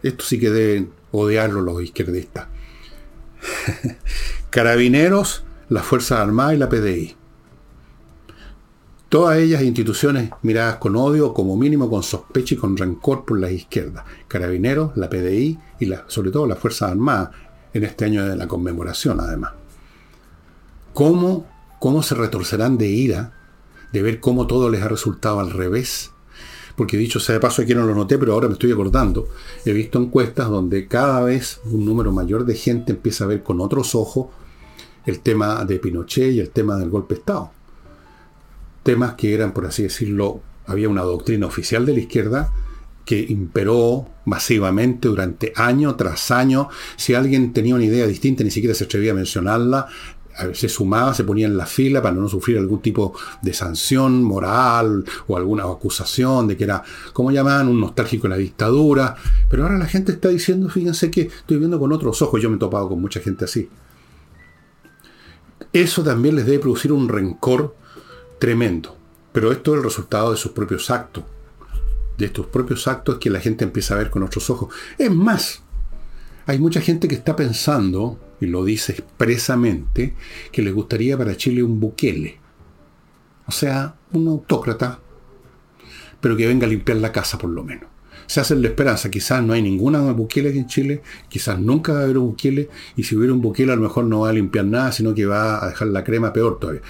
[0.03, 2.47] Esto sí que deben odiarlo los izquierdistas.
[4.51, 7.17] Carabineros, las Fuerzas Armadas y la PDI.
[9.09, 13.51] Todas ellas instituciones miradas con odio, como mínimo con sospecha y con rencor por la
[13.51, 14.05] izquierda.
[14.27, 17.31] Carabineros, la PDI y sobre todo las Fuerzas Armadas
[17.73, 19.53] en este año de la conmemoración, además.
[20.93, 21.47] ¿Cómo
[21.79, 23.33] cómo se retorcerán de ira
[23.93, 26.11] de ver cómo todo les ha resultado al revés.
[26.77, 29.29] Porque dicho sea de paso, aquí no lo noté, pero ahora me estoy acordando.
[29.65, 33.61] He visto encuestas donde cada vez un número mayor de gente empieza a ver con
[33.61, 34.27] otros ojos
[35.07, 37.51] el tema de Pinochet y el tema del golpe de Estado.
[38.87, 42.53] Temas que eran, por así decirlo, había una doctrina oficial de la izquierda
[43.05, 46.69] que imperó masivamente durante año tras año.
[46.95, 49.89] Si alguien tenía una idea distinta, ni siquiera se atrevía a mencionarla,
[50.53, 55.05] se sumaba, se ponía en la fila para no sufrir algún tipo de sanción moral
[55.27, 59.17] o alguna acusación de que era, como llamaban, un nostálgico en la dictadura.
[59.51, 62.55] Pero ahora la gente está diciendo, fíjense que estoy viendo con otros ojos, yo me
[62.55, 63.69] he topado con mucha gente así.
[65.73, 67.75] Eso también les debe producir un rencor
[68.39, 68.97] tremendo.
[69.33, 71.25] Pero esto es el resultado de sus propios actos.
[72.17, 74.75] De estos propios actos que la gente empieza a ver con otros ojos.
[74.97, 75.63] Es más,
[76.47, 80.15] hay mucha gente que está pensando y lo dice expresamente,
[80.53, 82.39] que le gustaría para Chile un Bukele.
[83.47, 85.01] O sea, un autócrata,
[86.21, 87.89] pero que venga a limpiar la casa por lo menos.
[88.27, 92.01] Se hace la esperanza, quizás no hay ninguna Bukele aquí en Chile, quizás nunca va
[92.01, 94.33] a haber un Bukele, y si hubiera un Bukele a lo mejor no va a
[94.33, 96.83] limpiar nada, sino que va a dejar la crema peor todavía.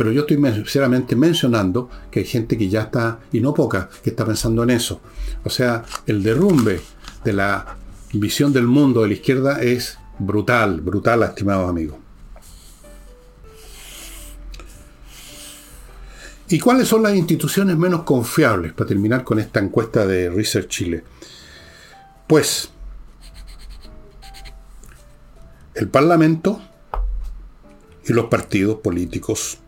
[0.00, 4.08] Pero yo estoy sinceramente mencionando que hay gente que ya está, y no poca, que
[4.08, 5.02] está pensando en eso.
[5.44, 6.80] O sea, el derrumbe
[7.22, 7.76] de la
[8.14, 11.98] visión del mundo de la izquierda es Brutal, brutal, estimados amigos.
[16.48, 21.04] ¿Y cuáles son las instituciones menos confiables para terminar con esta encuesta de Research Chile?
[22.26, 22.70] Pues,
[25.74, 26.58] el Parlamento
[28.06, 29.58] y los partidos políticos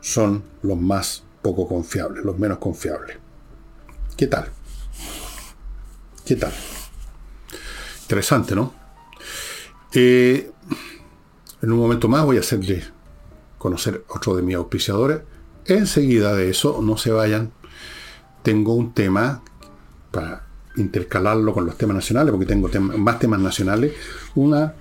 [0.00, 3.18] son los más poco confiables, los menos confiables.
[4.16, 4.50] ¿Qué tal?
[6.24, 6.52] ¿Qué tal?
[8.02, 8.74] Interesante, ¿no?
[9.92, 10.50] Eh,
[11.62, 12.84] en un momento más voy a hacerle
[13.58, 15.20] conocer otro de mis auspiciadores.
[15.66, 17.52] Enseguida de eso, no se vayan.
[18.42, 19.42] Tengo un tema
[20.10, 23.92] para intercalarlo con los temas nacionales, porque tengo más temas nacionales.
[24.34, 24.74] Una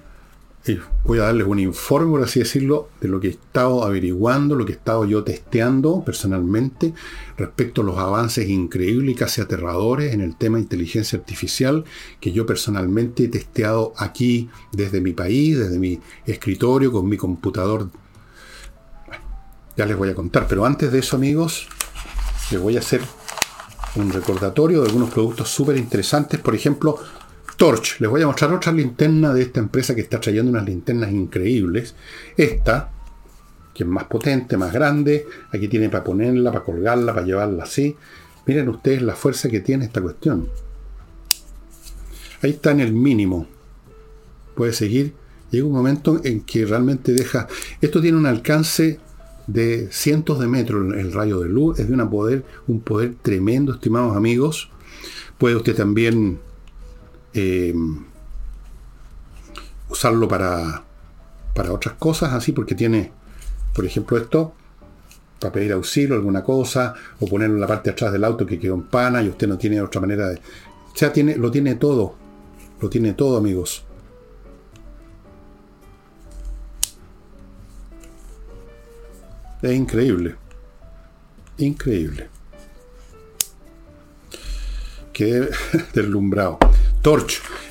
[1.04, 4.66] voy a darles un informe, por así decirlo, de lo que he estado averiguando, lo
[4.66, 6.94] que he estado yo testeando personalmente
[7.38, 11.86] respecto a los avances increíbles y casi aterradores en el tema de inteligencia artificial
[12.20, 17.90] que yo personalmente he testeado aquí desde mi país, desde mi escritorio, con mi computador.
[19.78, 21.68] ya les voy a contar, pero antes de eso, amigos,
[22.52, 23.02] les voy a hacer
[23.96, 27.00] un recordatorio de algunos productos súper interesantes, por ejemplo,
[27.60, 28.00] Torch.
[28.00, 31.94] Les voy a mostrar otra linterna de esta empresa que está trayendo unas linternas increíbles.
[32.38, 32.90] Esta,
[33.74, 35.28] que es más potente, más grande.
[35.52, 37.98] Aquí tiene para ponerla, para colgarla, para llevarla así.
[38.46, 40.48] Miren ustedes la fuerza que tiene esta cuestión.
[42.42, 43.46] Ahí está en el mínimo.
[44.56, 45.14] Puede seguir.
[45.52, 47.50] Llega un momento en que realmente deja...
[47.82, 49.02] Esto tiene un alcance
[49.48, 51.78] de cientos de metros el rayo de luz.
[51.78, 54.72] Es de una poder, un poder tremendo, estimados amigos.
[55.38, 56.40] Puede usted también
[57.34, 57.74] eh,
[59.90, 60.84] usarlo para,
[61.54, 63.12] para otras cosas, así, porque tiene,
[63.74, 64.54] por ejemplo, esto,
[65.40, 68.60] para pedir auxilio, alguna cosa, o ponerlo en la parte de atrás del auto que
[68.60, 70.36] quedó en pana y usted no tiene otra manera de...
[70.36, 72.16] O sea, tiene, lo tiene todo,
[72.82, 73.86] lo tiene todo, amigos.
[79.62, 80.36] Es increíble.
[81.58, 82.30] Increíble.
[85.12, 85.50] Quedé
[85.94, 86.58] deslumbrado.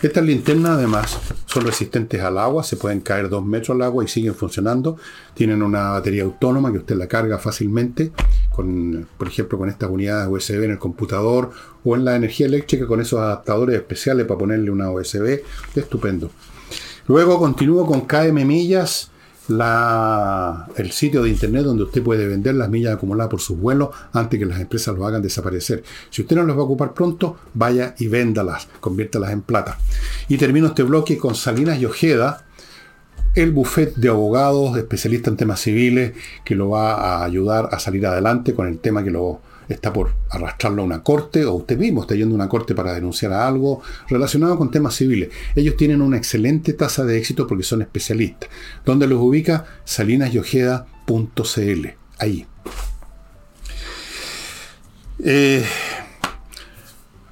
[0.03, 4.09] Estas linternas además son resistentes al agua, se pueden caer dos metros al agua y
[4.09, 4.97] siguen funcionando.
[5.35, 8.11] Tienen una batería autónoma que usted la carga fácilmente,
[8.57, 11.53] por ejemplo con estas unidades USB en el computador
[11.85, 15.41] o en la energía eléctrica con esos adaptadores especiales para ponerle una USB.
[15.77, 16.33] Estupendo.
[17.07, 19.13] Luego continúo con KM Millas
[19.49, 23.91] la, el sitio de internet donde usted puede vender las millas acumuladas por sus vuelos
[24.13, 25.83] antes que las empresas lo hagan desaparecer.
[26.11, 29.79] Si usted no los va a ocupar pronto, vaya y véndalas, conviértalas en plata.
[30.29, 32.45] Y termino este bloque con Salinas y Ojeda,
[33.35, 36.13] el buffet de abogados, especialistas en temas civiles,
[36.45, 40.13] que lo va a ayudar a salir adelante con el tema que lo está por
[40.31, 43.47] arrastrarlo a una corte, o usted mismo está yendo a una corte para denunciar a
[43.47, 45.31] algo relacionado con temas civiles.
[45.55, 48.51] Ellos tienen una excelente tasa de éxito porque son especialistas.
[48.85, 49.67] ¿Dónde los ubica?
[49.85, 51.87] salinasyojeda.cl.
[52.19, 52.47] Ahí.
[55.25, 55.65] Eh,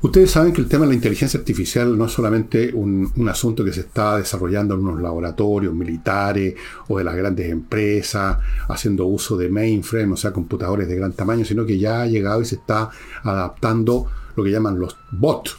[0.07, 3.73] Ustedes saben que el tema de la inteligencia artificial no es solamente un, asunto que
[3.73, 6.55] se está desarrollando en unos laboratorios militares
[6.87, 8.39] o de las grandes empresas,
[8.69, 12.41] haciendo uso de mainframe, o sea, computadores de gran tamaño, sino que ya ha llegado
[12.41, 12.89] y se está
[13.25, 15.57] adaptando lo que llaman los bots,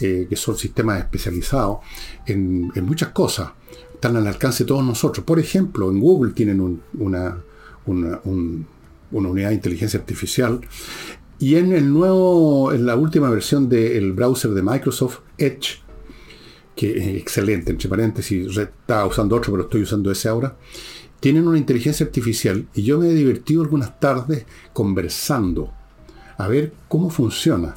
[0.00, 1.78] eh, que son sistemas especializados
[2.26, 3.52] en, muchas cosas.
[3.94, 5.24] Están al alcance de todos nosotros.
[5.24, 7.36] Por ejemplo, en Google tienen una,
[7.86, 10.62] unidad de inteligencia artificial
[11.44, 15.82] y en el nuevo, en la última versión del browser de Microsoft Edge,
[16.74, 20.56] que es excelente, entre paréntesis, estaba usando otro, pero estoy usando ese ahora,
[21.20, 25.70] tienen una inteligencia artificial y yo me he divertido algunas tardes conversando
[26.38, 27.74] a ver cómo funciona.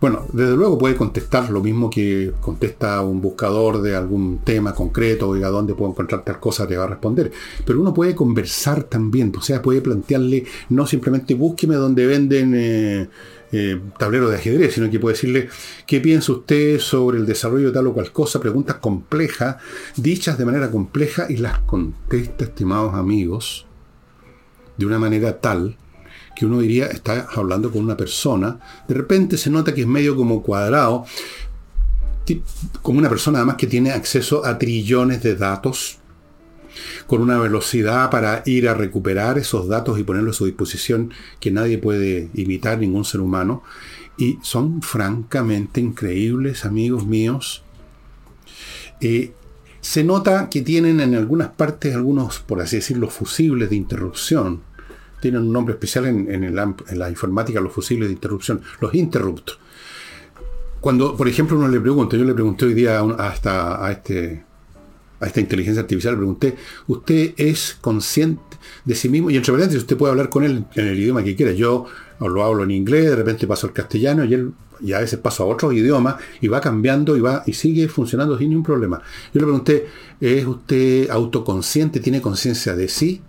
[0.00, 5.28] Bueno, desde luego puede contestar lo mismo que contesta un buscador de algún tema concreto,
[5.28, 6.68] oiga, ¿dónde puedo encontrar tal cosa?
[6.68, 7.32] Te va a responder.
[7.64, 13.08] Pero uno puede conversar también, o sea, puede plantearle, no simplemente búsqueme donde venden eh,
[13.50, 15.48] eh, tableros de ajedrez, sino que puede decirle,
[15.84, 18.38] ¿qué piensa usted sobre el desarrollo de tal o cual cosa?
[18.38, 19.56] Preguntas complejas,
[19.96, 23.66] dichas de manera compleja y las contesta, estimados amigos,
[24.76, 25.76] de una manera tal
[26.38, 30.14] que uno diría está hablando con una persona, de repente se nota que es medio
[30.14, 31.04] como cuadrado,
[32.80, 35.98] como una persona además que tiene acceso a trillones de datos,
[37.08, 41.50] con una velocidad para ir a recuperar esos datos y ponerlos a su disposición que
[41.50, 43.64] nadie puede imitar, ningún ser humano.
[44.16, 47.64] Y son francamente increíbles, amigos míos.
[49.00, 49.32] Eh,
[49.80, 54.67] se nota que tienen en algunas partes algunos, por así decirlo, fusibles de interrupción
[55.20, 59.50] tienen un nombre especial en, la informática, los fusibles de interrupción, los interrupt.
[60.80, 64.44] Cuando, por ejemplo, uno le pregunta, yo le pregunté hoy día hasta a este
[65.20, 69.30] a esta inteligencia artificial, le pregunté, ¿usted es consciente de sí mismo?
[69.30, 71.50] Y entre paréntesis, usted puede hablar con él en el idioma que quiera.
[71.52, 71.86] Yo
[72.20, 75.42] lo hablo en inglés, de repente paso al castellano y él y a veces paso
[75.42, 79.02] a otros idiomas y va cambiando y va y sigue funcionando sin ningún problema.
[79.34, 79.88] Yo le pregunté,
[80.20, 82.00] ¿es usted autoconsciente?
[82.00, 83.20] ¿Tiene conciencia de sí?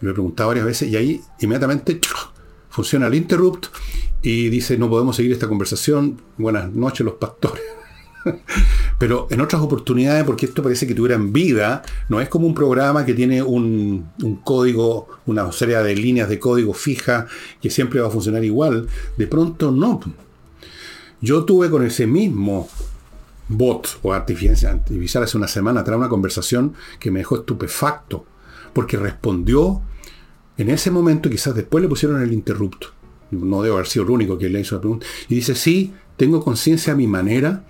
[0.00, 2.00] Le he preguntado varias veces y ahí inmediatamente
[2.68, 3.66] funciona el interrupt
[4.22, 6.20] y dice, no podemos seguir esta conversación.
[6.36, 7.62] Buenas noches los pastores.
[8.98, 13.04] Pero en otras oportunidades, porque esto parece que tuvieran vida, no es como un programa
[13.04, 14.10] que tiene un,
[14.42, 17.26] código, una serie de líneas de código fija
[17.60, 18.88] que siempre va a funcionar igual.
[19.16, 20.00] De pronto no.
[21.20, 22.68] Yo tuve con ese mismo
[23.48, 28.26] bot o artificial, artificial hace una semana atrás una conversación que me dejó estupefacto,
[28.76, 29.80] porque respondió
[30.58, 32.88] en ese momento, quizás después le pusieron el interrupto.
[33.30, 35.06] No debo haber sido el único que le hizo la pregunta.
[35.30, 37.64] Y dice, sí, tengo conciencia a mi manera,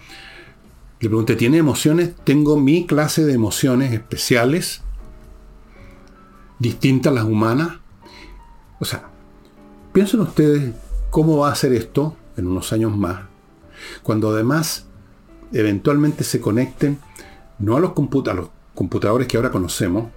[0.99, 2.12] le pregunté, ¿tiene emociones?
[2.25, 4.83] Tengo mi clase de emociones especiales,
[6.59, 7.79] distintas a las humanas.
[8.81, 9.09] O sea,
[9.92, 10.75] piensen ustedes
[11.11, 13.27] cómo va a ser esto en unos años más,
[14.03, 14.88] cuando además
[15.53, 16.99] eventualmente se conecten
[17.61, 20.09] no a los, a los computadores que ahora conocemos,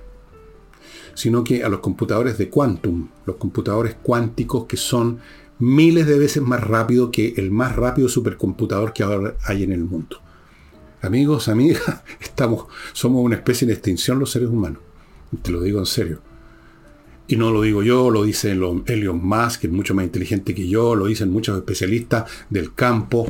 [1.19, 5.19] sino que a los computadores de quantum, los computadores cuánticos que son
[5.60, 9.84] miles de veces más rápido que el más rápido supercomputador que ahora hay en el
[9.84, 10.21] mundo.
[11.01, 14.82] Amigos, amigas, estamos, somos una especie en extinción los seres humanos.
[15.41, 16.21] Te lo digo en serio.
[17.27, 18.86] Y no lo digo yo, lo dice Elon
[19.21, 23.29] Musk, que es mucho más inteligente que yo, lo dicen muchos especialistas del campo.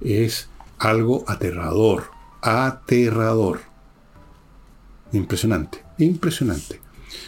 [0.00, 2.04] Es algo aterrador,
[2.40, 3.60] aterrador.
[5.12, 6.85] Impresionante, impresionante.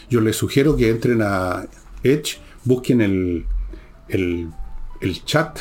[0.09, 1.67] Yo les sugiero que entren a
[2.03, 3.47] Edge, busquen el,
[4.09, 5.61] el, chat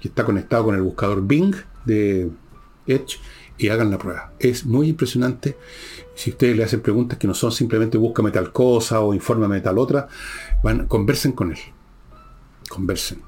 [0.00, 2.30] que está conectado con el buscador Bing de
[2.86, 3.18] Edge
[3.58, 4.32] y hagan la prueba.
[4.38, 5.56] Es muy impresionante.
[6.14, 9.78] Si ustedes le hacen preguntas que no son simplemente búscame tal cosa o infórmame tal
[9.78, 10.08] otra,
[10.88, 11.58] conversen con él.
[12.68, 13.22] Conversen.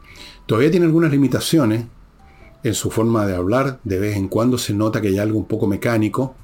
[0.46, 1.86] Todavía tiene algunas limitaciones
[2.62, 3.80] en su forma de hablar.
[3.84, 6.34] De vez en cuando se nota que hay algo un poco mecánico.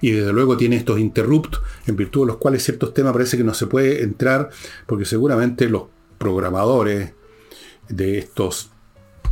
[0.00, 3.44] Y desde luego tiene estos interrupts en virtud de los cuales ciertos temas parece que
[3.44, 4.50] no se puede entrar
[4.86, 5.84] porque seguramente los
[6.18, 7.12] programadores
[7.88, 8.70] de estos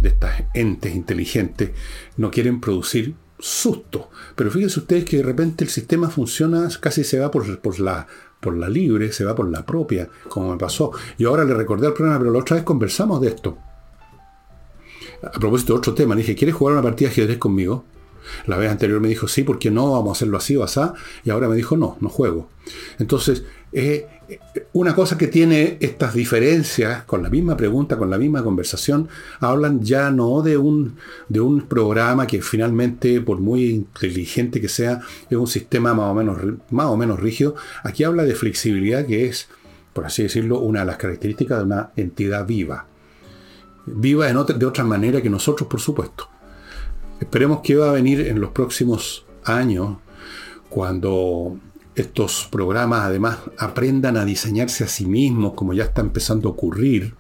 [0.00, 1.70] de estas entes inteligentes
[2.16, 4.10] no quieren producir susto.
[4.34, 7.46] Pero fíjense ustedes que de repente el sistema funciona, casi se va por,
[7.80, 8.06] la,
[8.40, 10.92] por la libre, se va por la propia, como me pasó.
[11.18, 13.58] Y ahora le recordé al programa, pero la otra vez conversamos de esto.
[15.22, 17.84] A propósito de otro tema, dije, ¿quieres jugar una partida de ajedrez conmigo?
[18.46, 19.92] La vez anterior me dijo, sí, porque no?
[19.92, 20.80] Vamos a hacerlo así o así.
[21.24, 22.48] Y ahora me dijo, no, no juego.
[22.98, 24.06] Entonces, eh,
[24.72, 29.08] una cosa que tiene estas diferencias con la misma pregunta, con la misma conversación,
[29.40, 30.96] hablan ya no de un,
[31.28, 36.14] de un programa que finalmente, por muy inteligente que sea, es un sistema más o
[36.14, 36.38] menos,
[36.70, 37.54] más o menos rígido.
[37.82, 39.48] Aquí habla de flexibilidad que es,
[39.92, 42.86] por así decirlo, una de las características de una entidad viva.
[43.84, 46.31] Viva en de otra manera que nosotros, por supuesto.
[47.22, 49.98] Esperemos que va a venir en los próximos años,
[50.68, 51.56] cuando
[51.94, 57.14] estos programas además aprendan a diseñarse a sí mismos, como ya está empezando a ocurrir,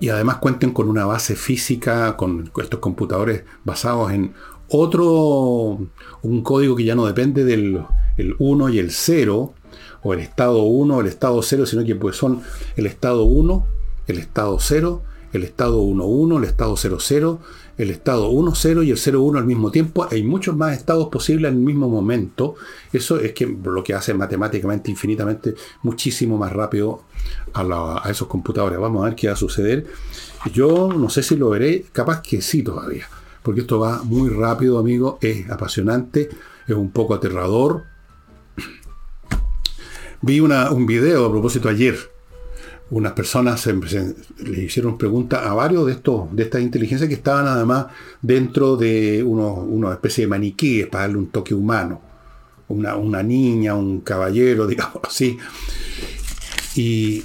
[0.00, 4.34] y además cuenten con una base física, con estos computadores basados en
[4.68, 5.78] otro,
[6.22, 7.84] un código que ya no depende del
[8.40, 9.54] 1 y el 0,
[10.02, 12.42] o el estado 1 o el estado 0, sino que pues son
[12.74, 13.64] el estado 1,
[14.08, 17.40] el estado 0, el estado 1.1, el estado 00,
[17.82, 20.06] el estado 1.0 y el 0.1 al mismo tiempo.
[20.10, 22.56] Hay muchos más estados posibles el mismo momento.
[22.92, 27.02] Eso es que lo que hace matemáticamente infinitamente muchísimo más rápido
[27.54, 28.78] a, esos computadores.
[28.78, 29.86] Vamos a ver qué va a suceder.
[30.52, 33.08] Yo no sé si lo veré, capaz que sí todavía.
[33.42, 35.18] Porque esto va muy rápido, amigo.
[35.22, 36.28] Es apasionante,
[36.66, 37.84] es un poco aterrador.
[40.22, 42.09] Vi un video a propósito ayer
[42.90, 47.86] unas personas le hicieron preguntas a varios de estos de estas inteligencias que estaban además
[48.20, 52.00] dentro de una especie de maniquíes para darle un toque humano.
[52.68, 55.38] Una, una niña, un caballero, digamos así.
[56.76, 57.24] Y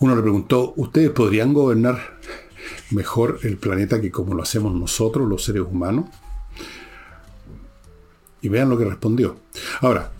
[0.00, 2.18] uno le preguntó, ¿ustedes podrían gobernar
[2.90, 6.06] mejor el planeta que como lo hacemos nosotros, los seres humanos?
[8.40, 9.36] Y vean lo que respondió.
[9.80, 10.12] Ahora,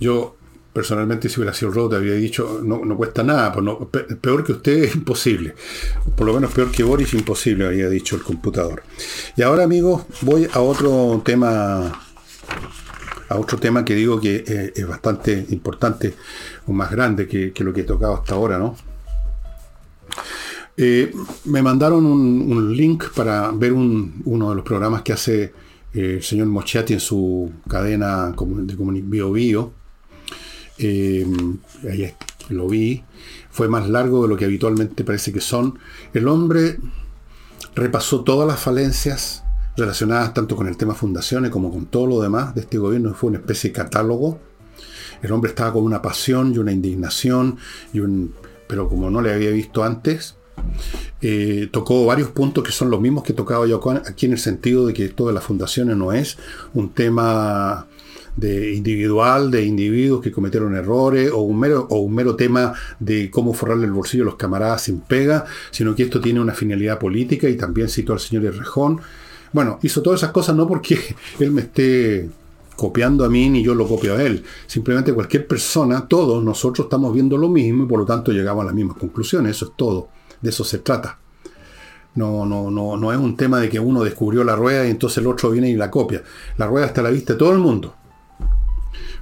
[0.00, 0.35] yo
[0.76, 4.94] personalmente si hubiera sido te había dicho, no, cuesta nada, pues peor que usted es
[4.94, 5.54] imposible.
[6.14, 8.82] Por lo menos peor que Boris, imposible, había dicho el computador.
[9.38, 11.86] Y ahora, amigos, voy a otro tema,
[13.26, 16.14] a otro tema que digo que eh, es bastante importante,
[16.66, 18.76] o más grande que, lo que he tocado hasta ahora, ¿no?
[20.76, 21.10] Eh,
[21.46, 25.54] me mandaron un, link para ver uno de los programas que hace
[25.94, 29.85] el señor Mochiati en su cadena de Bio Bio.
[30.78, 31.26] Eh,
[31.90, 32.12] ahí
[32.48, 33.02] lo vi.
[33.50, 35.78] Fue más largo de lo que habitualmente parece que son.
[36.12, 36.78] El hombre
[37.74, 39.44] repasó todas las falencias
[39.76, 43.14] relacionadas tanto con el tema fundaciones como con todo lo demás de este gobierno.
[43.14, 44.38] Fue una especie de catálogo.
[45.22, 47.58] El hombre estaba con una pasión y una indignación,
[47.92, 48.34] y un,
[48.66, 50.36] pero como no le había visto antes,
[51.22, 54.86] eh, tocó varios puntos que son los mismos que tocaba yo aquí en el sentido
[54.86, 56.36] de que esto de las fundaciones no es
[56.74, 57.86] un tema
[58.36, 63.30] de individual, de individuos que cometieron errores, o un mero, o un mero tema de
[63.30, 66.98] cómo forrarle el bolsillo a los camaradas sin pega, sino que esto tiene una finalidad
[66.98, 69.00] política y también citó al señor Errejón.
[69.52, 70.98] Bueno, hizo todas esas cosas no porque
[71.38, 72.28] él me esté
[72.76, 74.44] copiando a mí ni yo lo copio a él.
[74.66, 78.66] Simplemente cualquier persona, todos nosotros estamos viendo lo mismo y por lo tanto llegamos a
[78.66, 79.56] las mismas conclusiones.
[79.56, 80.08] Eso es todo.
[80.42, 81.18] De eso se trata.
[82.16, 85.18] No, no, no, no es un tema de que uno descubrió la rueda y entonces
[85.18, 86.22] el otro viene y la copia.
[86.58, 87.95] La rueda está a la vista de todo el mundo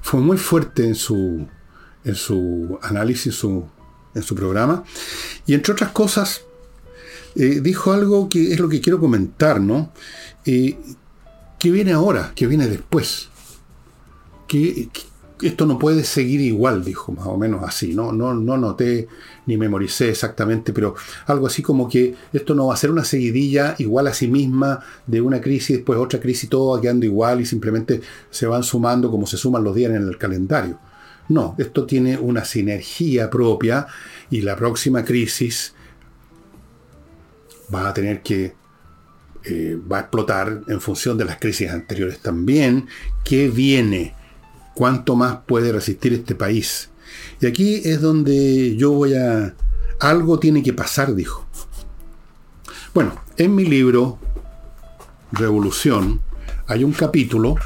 [0.04, 1.48] fue muy fuerte en su,
[2.04, 3.42] en su análisis,
[4.14, 4.84] en su programa.
[5.46, 6.42] Y entre otras cosas,
[7.36, 9.94] eh, dijo algo que es lo que quiero comentar, ¿no?
[10.44, 10.76] Eh,
[11.58, 12.32] ¿Qué viene ahora?
[12.36, 13.30] ¿Qué viene después?
[14.46, 15.00] ¿Qué, qué
[15.48, 17.94] esto no puede seguir igual, dijo más o menos así.
[17.94, 19.08] No, no, no noté
[19.46, 20.94] ni memoricé exactamente, pero
[21.26, 24.80] algo así como que esto no va a ser una seguidilla igual a sí misma
[25.06, 29.10] de una crisis, después otra crisis, todo va quedando igual y simplemente se van sumando
[29.10, 30.78] como se suman los días en el calendario.
[31.28, 33.86] No, esto tiene una sinergia propia
[34.30, 35.74] y la próxima crisis
[37.74, 38.54] va a tener que
[39.44, 42.88] eh, va a explotar en función de las crisis anteriores también.
[43.24, 44.14] ¿Qué viene?
[44.74, 46.90] Cuánto más puede resistir este país.
[47.40, 49.54] Y aquí es donde yo voy a...
[50.00, 51.46] Algo tiene que pasar, dijo.
[52.92, 54.18] Bueno, en mi libro,
[55.32, 56.20] Revolución,
[56.66, 57.56] hay un capítulo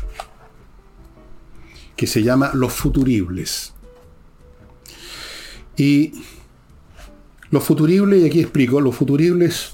[1.97, 3.73] que se llama Los futuribles.
[5.77, 6.13] Y
[7.51, 9.73] los futuribles, y aquí explico, los futuribles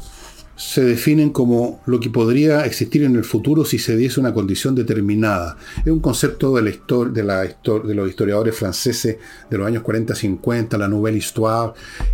[0.56, 4.74] se definen como lo que podría existir en el futuro si se diese una condición
[4.74, 5.56] determinada.
[5.84, 9.16] Es un concepto de, la la de los historiadores franceses
[9.50, 11.72] de los años 40-50, la Nouvelle Histoire,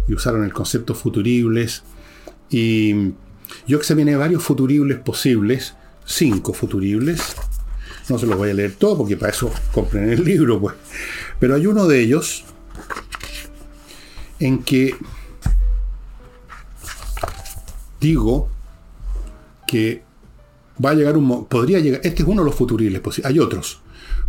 [0.09, 1.83] y usaron el concepto futuribles.
[2.51, 3.13] Y
[3.67, 5.75] yo examiné varios futuribles posibles,
[6.05, 7.21] cinco futuribles.
[8.09, 10.75] No se los voy a leer todo porque para eso compren el libro, pues.
[11.39, 12.45] Pero hay uno de ellos
[14.41, 14.95] en que
[18.01, 18.49] digo
[19.67, 20.03] que
[20.85, 23.81] va a llegar un podría llegar, este es uno de los futuribles, hay otros.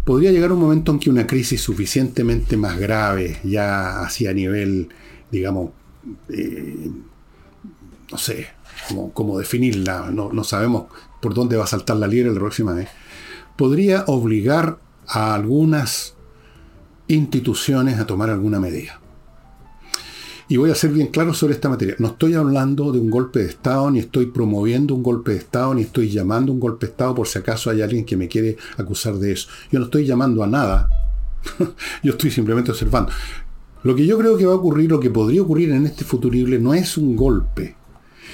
[0.03, 4.89] Podría llegar un momento en que una crisis suficientemente más grave, ya hacia nivel,
[5.32, 5.72] digamos,
[6.30, 6.89] eh,
[8.11, 8.47] no sé
[9.13, 10.86] cómo, definirla, no, no, sabemos
[11.22, 12.89] por dónde va a saltar la liebre la próxima vez,
[13.55, 16.15] podría obligar a algunas
[17.07, 19.01] instituciones a tomar alguna medida.
[20.52, 21.95] Y voy a ser bien claro sobre esta materia.
[21.97, 25.74] No estoy hablando de un golpe de Estado, ni estoy promoviendo un golpe de Estado,
[25.74, 28.58] ni estoy llamando un golpe de Estado por si acaso hay alguien que me quiere
[28.76, 29.47] acusar de eso.
[29.72, 30.89] Yo no estoy llamando a nada.
[32.04, 33.14] yo estoy simplemente observando.
[33.84, 36.60] Lo que yo creo que va a ocurrir, lo que podría ocurrir en este futurible,
[36.60, 37.78] no es un golpe,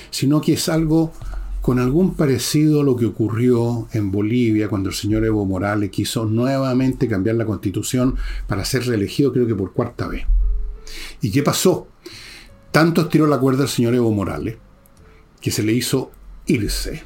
[0.09, 1.13] sino que es algo
[1.61, 6.25] con algún parecido a lo que ocurrió en Bolivia cuando el señor Evo Morales quiso
[6.25, 8.15] nuevamente cambiar la constitución
[8.47, 10.25] para ser reelegido creo que por cuarta vez.
[11.21, 11.87] ¿Y qué pasó?
[12.77, 14.55] Tanto estiró la cuerda el señor Evo Morales
[15.41, 16.11] que se le hizo
[16.45, 17.01] irse.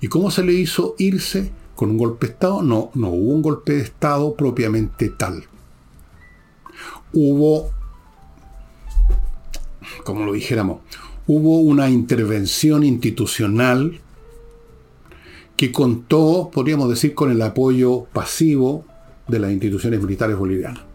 [0.00, 1.50] ¿Y cómo se le hizo irse?
[1.74, 2.62] ¿Con un golpe de Estado?
[2.62, 5.46] No, no hubo un golpe de Estado propiamente tal.
[7.12, 7.72] Hubo,
[10.04, 10.82] como lo dijéramos,
[11.26, 13.98] hubo una intervención institucional
[15.56, 18.84] que contó, podríamos decir, con el apoyo pasivo
[19.26, 20.87] de las instituciones militares bolivianas.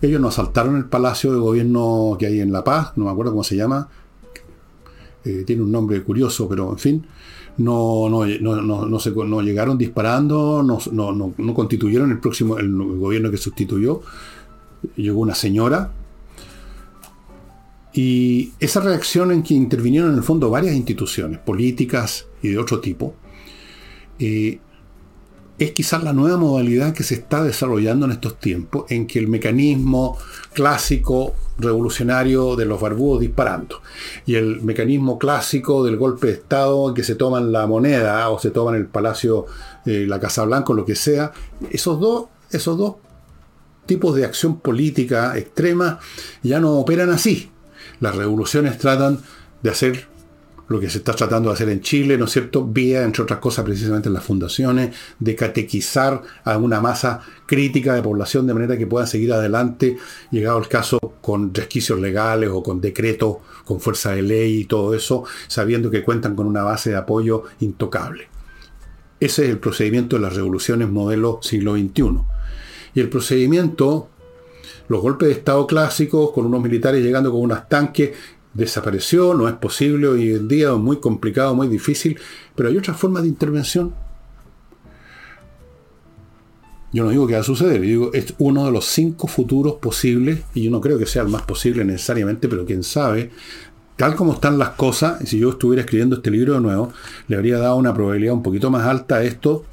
[0.00, 3.32] Ellos no asaltaron el palacio de gobierno que hay en La Paz, no me acuerdo
[3.32, 3.88] cómo se llama,
[5.24, 7.06] eh, tiene un nombre curioso, pero en fin,
[7.58, 14.00] no, no, no, se, no llegaron disparando, no, constituyeron el próximo gobierno que sustituyó.
[14.96, 15.90] Llegó una señora.
[17.92, 22.78] Y esa reacción en que intervinieron en el fondo varias instituciones, políticas y de otro
[22.78, 23.14] tipo,
[24.20, 24.60] eh,
[25.58, 29.28] es quizás la nueva modalidad que se está desarrollando en estos tiempos, en que el
[29.28, 30.16] mecanismo
[30.52, 33.82] clásico revolucionario de los barbudos disparando
[34.24, 38.38] y el mecanismo clásico del golpe de Estado en que se toman la moneda o
[38.38, 39.46] se toman el palacio,
[39.84, 41.32] eh, la Casa Blanca o lo que sea,
[41.70, 42.94] esos dos, esos dos
[43.86, 45.98] tipos de acción política extrema
[46.42, 47.50] ya no operan así.
[48.00, 49.18] Las revoluciones tratan
[49.62, 50.06] de hacer
[50.68, 52.64] lo que se está tratando de hacer en Chile, ¿no es cierto?
[52.64, 58.02] Vía, entre otras cosas, precisamente en las fundaciones, de catequizar a una masa crítica de
[58.02, 59.96] población de manera que puedan seguir adelante,
[60.30, 64.94] llegado el caso, con resquicios legales o con decretos, con fuerza de ley y todo
[64.94, 68.28] eso, sabiendo que cuentan con una base de apoyo intocable.
[69.20, 72.20] Ese es el procedimiento de las revoluciones modelo siglo XXI.
[72.94, 74.08] Y el procedimiento,
[74.88, 78.12] los golpes de Estado clásicos, con unos militares llegando con unos tanques,
[78.58, 82.18] desapareció, no es posible hoy en día, es muy complicado, muy difícil,
[82.56, 83.94] pero hay otras formas de intervención.
[86.92, 90.40] Yo no digo que va a suceder, digo, es uno de los cinco futuros posibles,
[90.54, 93.30] y yo no creo que sea el más posible necesariamente, pero quién sabe,
[93.96, 96.92] tal como están las cosas, si yo estuviera escribiendo este libro de nuevo,
[97.28, 99.64] le habría dado una probabilidad un poquito más alta a esto.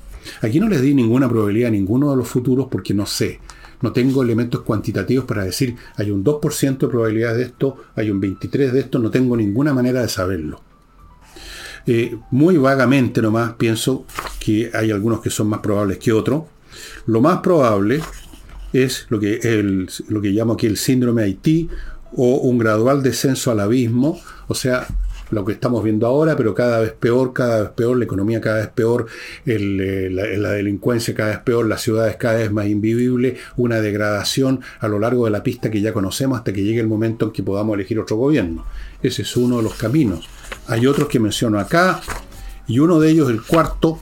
[0.41, 3.39] Aquí no les di ninguna probabilidad a ninguno de los futuros porque no sé.
[3.81, 8.21] No tengo elementos cuantitativos para decir hay un 2% de probabilidad de esto, hay un
[8.21, 10.61] 23% de esto, no tengo ninguna manera de saberlo.
[11.87, 14.05] Eh, muy vagamente nomás pienso
[14.39, 16.43] que hay algunos que son más probables que otros.
[17.05, 18.01] Lo más probable
[18.73, 21.69] es lo que, el, lo que llamo aquí el síndrome Haití
[22.13, 24.87] o un gradual descenso al abismo, o sea,
[25.35, 28.57] lo que estamos viendo ahora, pero cada vez peor, cada vez peor, la economía cada
[28.57, 29.05] vez peor,
[29.45, 34.87] eh, la, delincuencia cada vez peor, las ciudades cada vez más invivibles, una degradación a
[34.87, 37.43] lo largo de la pista que ya conocemos hasta que llegue el momento en que
[37.43, 38.65] podamos elegir otro gobierno.
[39.03, 40.27] Ese es uno de los caminos.
[40.67, 42.01] Hay otros que menciono acá,
[42.67, 43.99] y uno de ellos, el cuarto,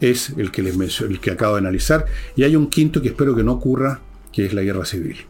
[0.00, 2.06] es el que, les el que acabo de analizar,
[2.36, 4.00] y hay un quinto que espero que no ocurra,
[4.32, 5.26] que es la guerra civil.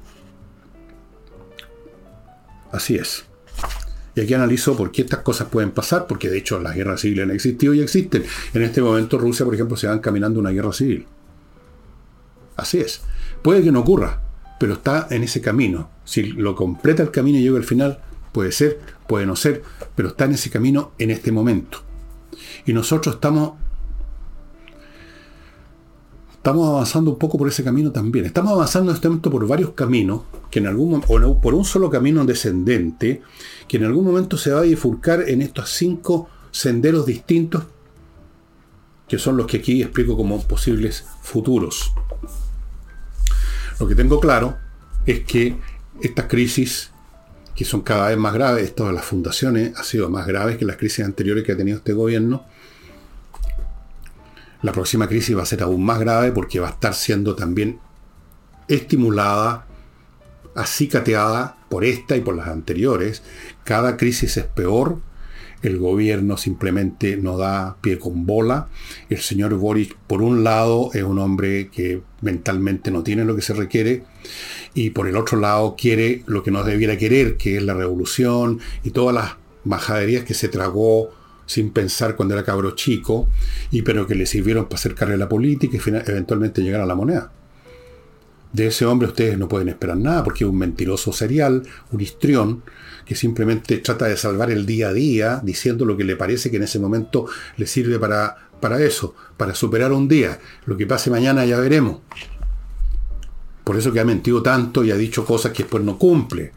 [2.70, 3.31] Así es.
[4.14, 7.24] Y aquí analizo por qué estas cosas pueden pasar, porque de hecho las guerras civiles
[7.24, 8.24] han existido y existen.
[8.52, 11.06] En este momento Rusia, por ejemplo, se va caminando una guerra civil.
[12.56, 13.02] Así es.
[13.42, 14.22] Puede que no ocurra,
[14.60, 15.90] pero está en ese camino.
[16.04, 18.00] Si lo completa el camino y llega al final,
[18.32, 19.62] puede ser, puede no ser,
[19.94, 21.78] pero está en ese camino en este momento.
[22.66, 23.54] Y nosotros estamos
[26.42, 28.24] estamos avanzando un poco por ese camino también.
[28.24, 31.88] Estamos avanzando en este momento por varios caminos, que en algún o por un solo
[31.88, 33.22] camino descendente,
[33.68, 37.64] que en algún momento se va a bifurcar en estos cinco senderos distintos,
[39.08, 41.92] que son los que aquí explico como posibles futuros.
[43.80, 44.56] Lo que tengo claro
[45.06, 45.56] es que
[46.00, 46.90] estas crisis,
[47.54, 50.64] que son cada vez más graves, esto de las fundaciones ha sido más graves que
[50.64, 52.44] las crisis anteriores que ha tenido este gobierno,
[54.62, 57.80] la próxima crisis va a ser aún más grave porque va a estar siendo también
[58.68, 59.66] estimulada,
[60.54, 63.22] acicateada por esta y por las anteriores.
[63.64, 64.98] Cada crisis es peor.
[65.62, 68.68] El gobierno simplemente no da pie con bola.
[69.08, 73.40] El señor Boric, por un lado, es un hombre que mentalmente no tiene lo que
[73.40, 74.04] se requiere.
[74.74, 78.60] Y por el otro lado, quiere lo que no debiera querer, que es la revolución
[78.84, 81.08] y todas las majaderías que se tragó
[81.46, 83.30] sin pensar cuando era cabro chico,
[83.70, 87.32] y pero que le sirvieron para hacer carrera política y eventualmente llegar a la moneda.
[88.52, 92.62] De ese hombre ustedes no pueden esperar nada porque es un mentiroso serial, un histrión,
[93.04, 96.58] que simplemente trata de salvar el día a día diciendo lo que le parece que
[96.58, 97.26] en ese momento
[97.56, 100.38] le sirve para, para eso, para superar un día.
[100.66, 102.00] Lo que pase mañana ya veremos.
[103.64, 106.52] Por eso que ha mentido tanto y ha dicho cosas que después no cumple.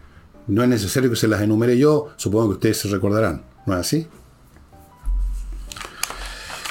[0.47, 3.43] No es necesario que se las enumere yo, supongo que ustedes se recordarán.
[3.65, 4.07] ¿No es así?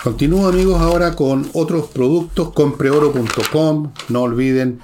[0.02, 4.80] Continúo amigos ahora con otros productos, compreoro.com, no olviden,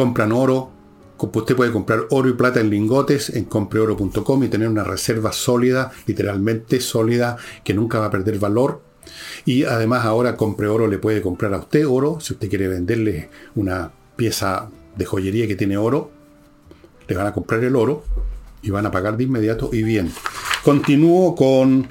[0.00, 0.70] compran oro,
[1.18, 5.92] usted puede comprar oro y plata en lingotes en compreoro.com y tener una reserva sólida,
[6.06, 8.80] literalmente sólida, que nunca va a perder valor.
[9.44, 13.28] Y además ahora Compre Oro le puede comprar a usted oro, si usted quiere venderle
[13.56, 16.10] una pieza de joyería que tiene oro,
[17.06, 18.02] le van a comprar el oro
[18.62, 20.10] y van a pagar de inmediato y bien.
[20.64, 21.88] Continúo con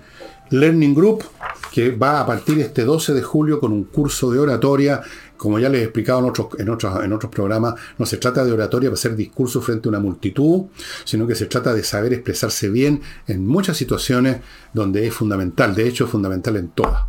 [0.49, 1.26] Learning Group,
[1.72, 5.01] que va a partir este 12 de julio con un curso de oratoria.
[5.40, 9.16] Como ya les he explicado en otros, programas, no se trata de oratoria para hacer
[9.16, 10.66] discurso frente a una multitud,
[11.06, 14.42] sino que se trata de saber expresarse bien en muchas situaciones
[14.74, 17.04] donde es fundamental, de hecho es fundamental en todas.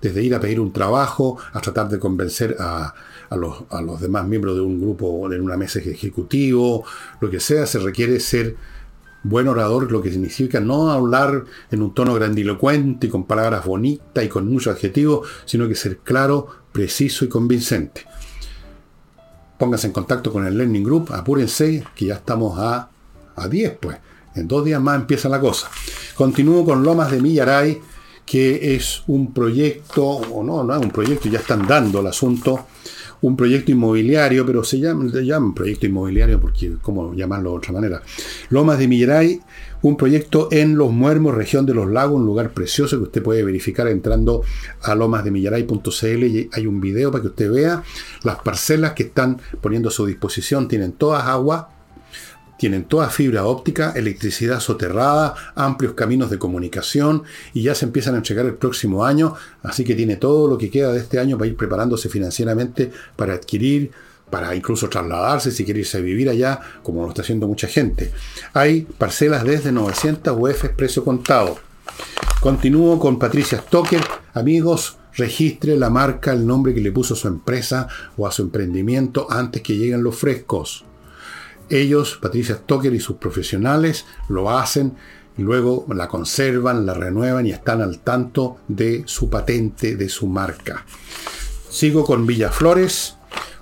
[0.00, 2.94] Desde ir a pedir un trabajo, a tratar de convencer a,
[3.32, 6.84] los, demás miembros de un grupo, en una mesa ejecutivo,
[7.20, 8.54] lo que sea, se requiere ser
[9.28, 14.24] buen orador lo que significa no hablar en un tono grandilocuente y con palabras bonitas
[14.24, 16.46] y con muchos adjetivos, sino que ser claro,
[16.76, 18.02] preciso y convincente.
[19.58, 22.90] Pónganse en contacto con el Learning Group, apúrense, que ya estamos a,
[23.34, 23.96] a 10, pues.
[24.34, 25.70] En dos días más empieza la cosa.
[26.14, 27.80] Continúo con Lomas de Millaray,
[28.26, 32.66] que es un proyecto, o no, no es un proyecto, ya están dando el asunto,
[33.22, 37.72] un proyecto inmobiliario, pero se llama, se llama proyecto inmobiliario porque, ¿cómo llamarlo de otra
[37.72, 38.02] manera?
[38.50, 39.40] Lomas de Millaray,
[39.82, 43.42] un proyecto en Los Muermos, región de los lagos, un lugar precioso que usted puede
[43.42, 44.42] verificar entrando
[44.82, 47.82] a lomasdemillaray.cl hay un video para que usted vea
[48.22, 51.70] las parcelas que están poniendo a su disposición, tienen todas agua,
[52.58, 58.18] tienen toda fibra óptica, electricidad soterrada, amplios caminos de comunicación y ya se empiezan a
[58.18, 61.48] entregar el próximo año, así que tiene todo lo que queda de este año para
[61.48, 63.90] ir preparándose financieramente para adquirir,
[64.30, 68.12] para incluso trasladarse si quiere irse a vivir allá, como lo está haciendo mucha gente.
[68.54, 71.58] Hay parcelas desde 900 UF precio contado.
[72.40, 74.00] Continúo con Patricia Stoker.
[74.34, 78.42] Amigos, registre la marca, el nombre que le puso a su empresa o a su
[78.42, 80.84] emprendimiento antes que lleguen los frescos.
[81.68, 84.94] Ellos, Patricia Stoker y sus profesionales, lo hacen
[85.36, 90.26] y luego la conservan, la renuevan y están al tanto de su patente, de su
[90.26, 90.84] marca.
[91.68, 93.15] Sigo con Villaflores,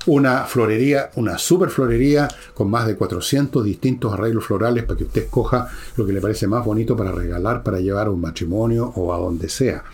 [0.07, 5.25] una florería, una super florería con más de 400 distintos arreglos florales para que usted
[5.25, 9.15] escoja lo que le parece más bonito para regalar, para llevar a un matrimonio o
[9.15, 9.85] a donde sea.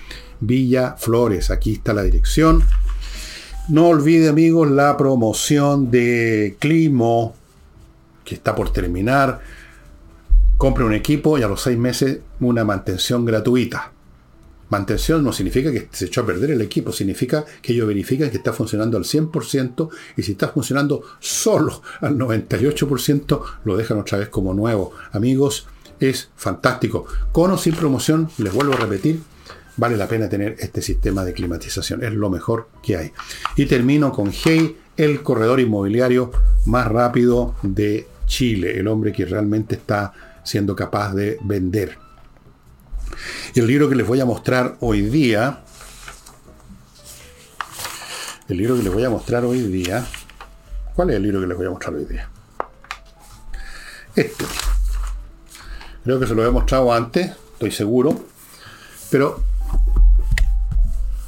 [0.41, 2.63] Villa Flores, aquí está la dirección.
[3.69, 7.35] No olvide amigos la promoción de Climo
[8.25, 9.41] que está por terminar,
[10.57, 13.93] compre un equipo y a los seis meses una mantención gratuita.
[14.71, 18.37] Mantención no significa que se echó a perder el equipo, significa que ellos verifican que
[18.37, 24.29] está funcionando al 100% y si está funcionando solo al 98% lo dejan otra vez
[24.29, 24.93] como nuevo.
[25.13, 25.67] Amigos,
[25.99, 27.07] es fantástico.
[27.33, 29.21] Con o sin promoción, les vuelvo a repetir,
[29.77, 32.03] vale la pena tener este sistema de climatización.
[32.05, 33.13] Es lo mejor que hay.
[33.57, 36.31] Y termino con Hey, el corredor inmobiliario
[36.67, 40.13] más rápido de Chile, el hombre que realmente está
[40.45, 41.99] siendo capaz de vender.
[43.55, 45.61] El libro que les voy a mostrar hoy día,
[48.49, 50.07] el libro que les voy a mostrar hoy día,
[50.95, 52.29] ¿cuál es el libro que les voy a mostrar hoy día?
[54.15, 54.45] Este.
[56.05, 58.25] Creo que se lo he mostrado antes, estoy seguro,
[59.11, 59.43] pero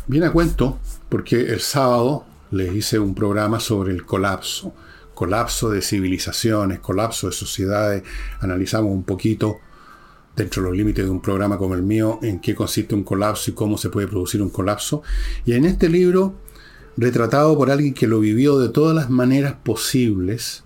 [0.06, 0.78] viene a cuento
[1.08, 4.74] porque el sábado les hice un programa sobre el colapso
[5.14, 8.02] colapso de civilizaciones, colapso de sociedades.
[8.40, 9.60] Analizamos un poquito,
[10.36, 13.50] dentro de los límites de un programa como el mío, en qué consiste un colapso
[13.50, 15.02] y cómo se puede producir un colapso.
[15.44, 16.34] Y en este libro,
[16.96, 20.64] retratado por alguien que lo vivió de todas las maneras posibles,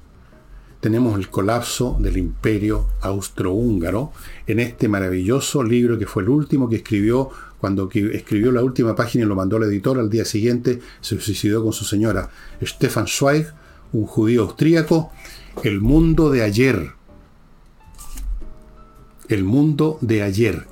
[0.81, 4.13] tenemos el colapso del imperio austrohúngaro
[4.47, 9.25] en este maravilloso libro que fue el último que escribió cuando escribió la última página
[9.25, 12.31] y lo mandó al editor, al día siguiente se suicidó con su señora.
[12.63, 13.47] Stefan Zweig,
[13.93, 15.11] un judío austríaco,
[15.65, 16.91] El mundo de ayer.
[19.29, 20.67] El mundo de ayer.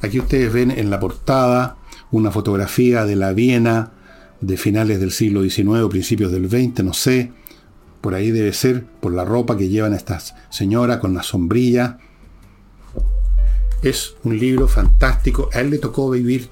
[0.00, 1.76] Aquí ustedes ven en la portada
[2.10, 3.92] una fotografía de la Viena
[4.40, 7.32] de finales del siglo XIX principios del XX, no sé.
[8.00, 11.98] Por ahí debe ser, por la ropa que llevan estas señoras con la sombrilla.
[13.82, 15.48] Es un libro fantástico.
[15.52, 16.48] A él le tocó vivir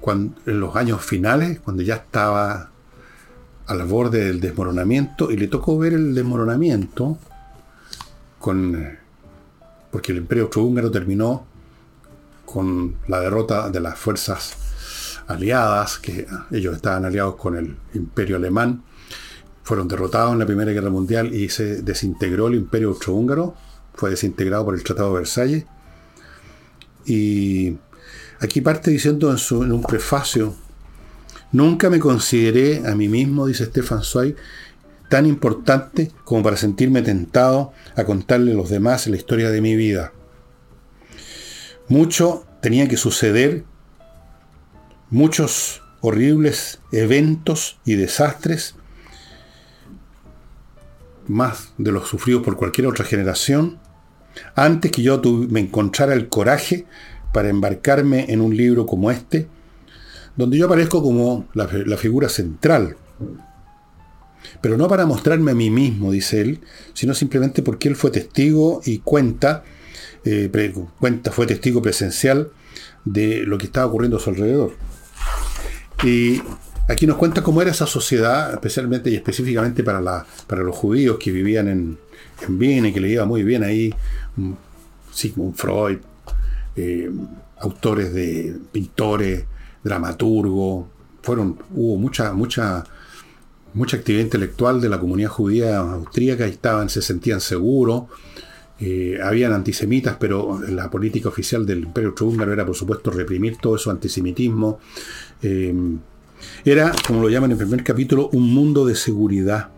[0.00, 2.70] cuando, en los años finales, cuando ya estaba
[3.66, 7.18] al borde del desmoronamiento y le tocó ver el desmoronamiento
[8.38, 8.98] con
[9.90, 11.46] porque el imperio austrohúngaro terminó
[12.44, 14.56] con la derrota de las fuerzas
[15.26, 18.82] aliadas, que ellos estaban aliados con el imperio alemán,
[19.62, 23.54] fueron derrotados en la Primera Guerra Mundial y se desintegró el imperio austrohúngaro,
[23.94, 25.64] fue desintegrado por el Tratado de Versalles.
[27.04, 27.76] Y
[28.40, 30.54] aquí parte diciendo en, su, un prefacio
[31.50, 34.36] Nunca me consideré a mí mismo, dice Stefan Zweig,
[35.08, 39.76] tan importante como para sentirme tentado a contarle a los demás la historia de mi
[39.76, 40.12] vida.
[41.88, 43.64] Mucho tenía que suceder,
[45.10, 48.74] muchos horribles eventos y desastres,
[51.26, 53.78] más de los sufridos por cualquier otra generación,
[54.54, 56.86] antes que yo me encontrara el coraje
[57.32, 59.48] para embarcarme en un libro como este,
[60.36, 62.96] donde yo aparezco como la, figura central.
[64.60, 66.60] Pero no para mostrarme a mí mismo, dice él,
[66.94, 69.64] sino simplemente porque él fue testigo y cuenta,
[70.24, 70.50] eh,
[70.98, 72.50] cuenta, fue testigo presencial
[73.04, 74.72] de lo que estaba ocurriendo a su alrededor.
[76.04, 76.42] Y
[76.88, 81.18] aquí nos cuenta cómo era esa sociedad, especialmente y específicamente para, la, para los judíos
[81.18, 81.98] que vivían en,
[82.46, 83.94] en Viena y que le iba muy bien ahí,
[85.12, 85.98] Sigmund Freud,
[86.76, 87.10] eh,
[87.58, 89.44] autores de pintores,
[89.82, 90.88] dramaturgo,
[91.22, 92.84] fueron, hubo mucha, mucha,
[93.74, 96.48] mucha actividad intelectual de la comunidad judía austríaca
[96.88, 98.04] se sentían seguros.
[98.80, 103.76] Eh, habían antisemitas, pero la política oficial del Imperio Austrohúngaro era, por supuesto, reprimir todo
[103.76, 104.78] eso antisemitismo.
[105.42, 105.74] Eh,
[106.64, 109.70] Era, como lo llaman en el primer capítulo, un mundo de seguridad.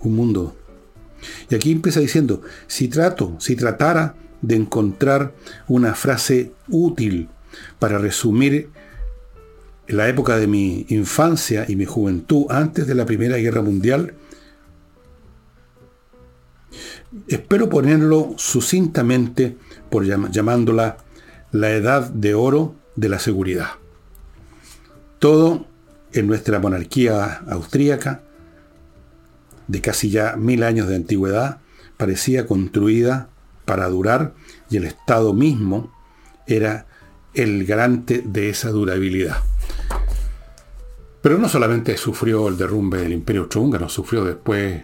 [0.00, 0.56] Un mundo.
[1.50, 5.34] Y aquí empieza diciendo, si trato, si tratara de encontrar
[5.68, 7.28] una frase útil
[7.78, 8.70] para resumir
[9.92, 14.14] la época de mi infancia y mi juventud antes de la Primera Guerra Mundial,
[17.28, 19.58] espero ponerlo sucintamente
[19.90, 20.96] por llamándola
[21.50, 23.72] la edad de oro de la seguridad.
[25.18, 25.66] Todo
[26.14, 28.22] en nuestra monarquía austríaca,
[29.68, 31.60] de casi ya mil años de antigüedad,
[31.98, 33.28] parecía construida
[33.66, 34.32] para durar
[34.70, 35.92] y el Estado mismo
[36.46, 36.86] era
[37.34, 39.36] el garante de esa durabilidad.
[41.22, 44.82] Pero no solamente sufrió el derrumbe del Imperio Austrohúngaro, sufrió después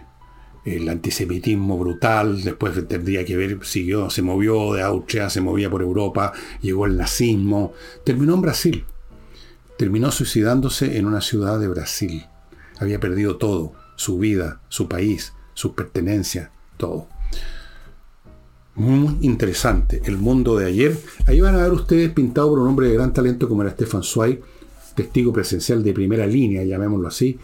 [0.63, 5.81] el antisemitismo brutal, después tendría que ver, siguió, se movió de Austria, se movía por
[5.81, 6.31] Europa,
[6.61, 7.73] llegó el nazismo,
[8.05, 8.85] terminó en Brasil,
[9.77, 12.25] terminó suicidándose en una ciudad de Brasil.
[12.79, 17.09] Había perdido todo, su vida, su país, sus pertenencias, todo.
[18.75, 20.01] Muy interesante.
[20.05, 20.97] El mundo de ayer.
[21.27, 24.03] Ahí van a ver ustedes pintado por un hombre de gran talento como era Stefan
[24.03, 24.39] Zweig,
[24.99, 27.39] testigo presencial de primera línea, llamémoslo así,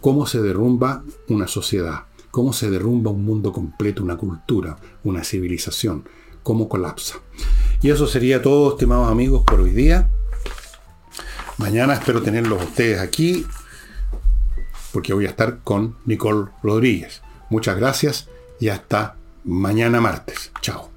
[0.00, 6.08] cómo se derrumba una sociedad, cómo se derrumba un mundo completo, una cultura, una civilización,
[6.42, 7.16] cómo colapsa.
[7.82, 10.08] Y eso sería todo, estimados amigos, por hoy día.
[11.58, 13.44] Mañana espero tenerlos ustedes aquí,
[14.90, 17.20] porque voy a estar con Nicole Rodríguez.
[17.50, 18.28] Muchas gracias
[18.58, 20.52] y hasta mañana martes.
[20.62, 20.93] Chao.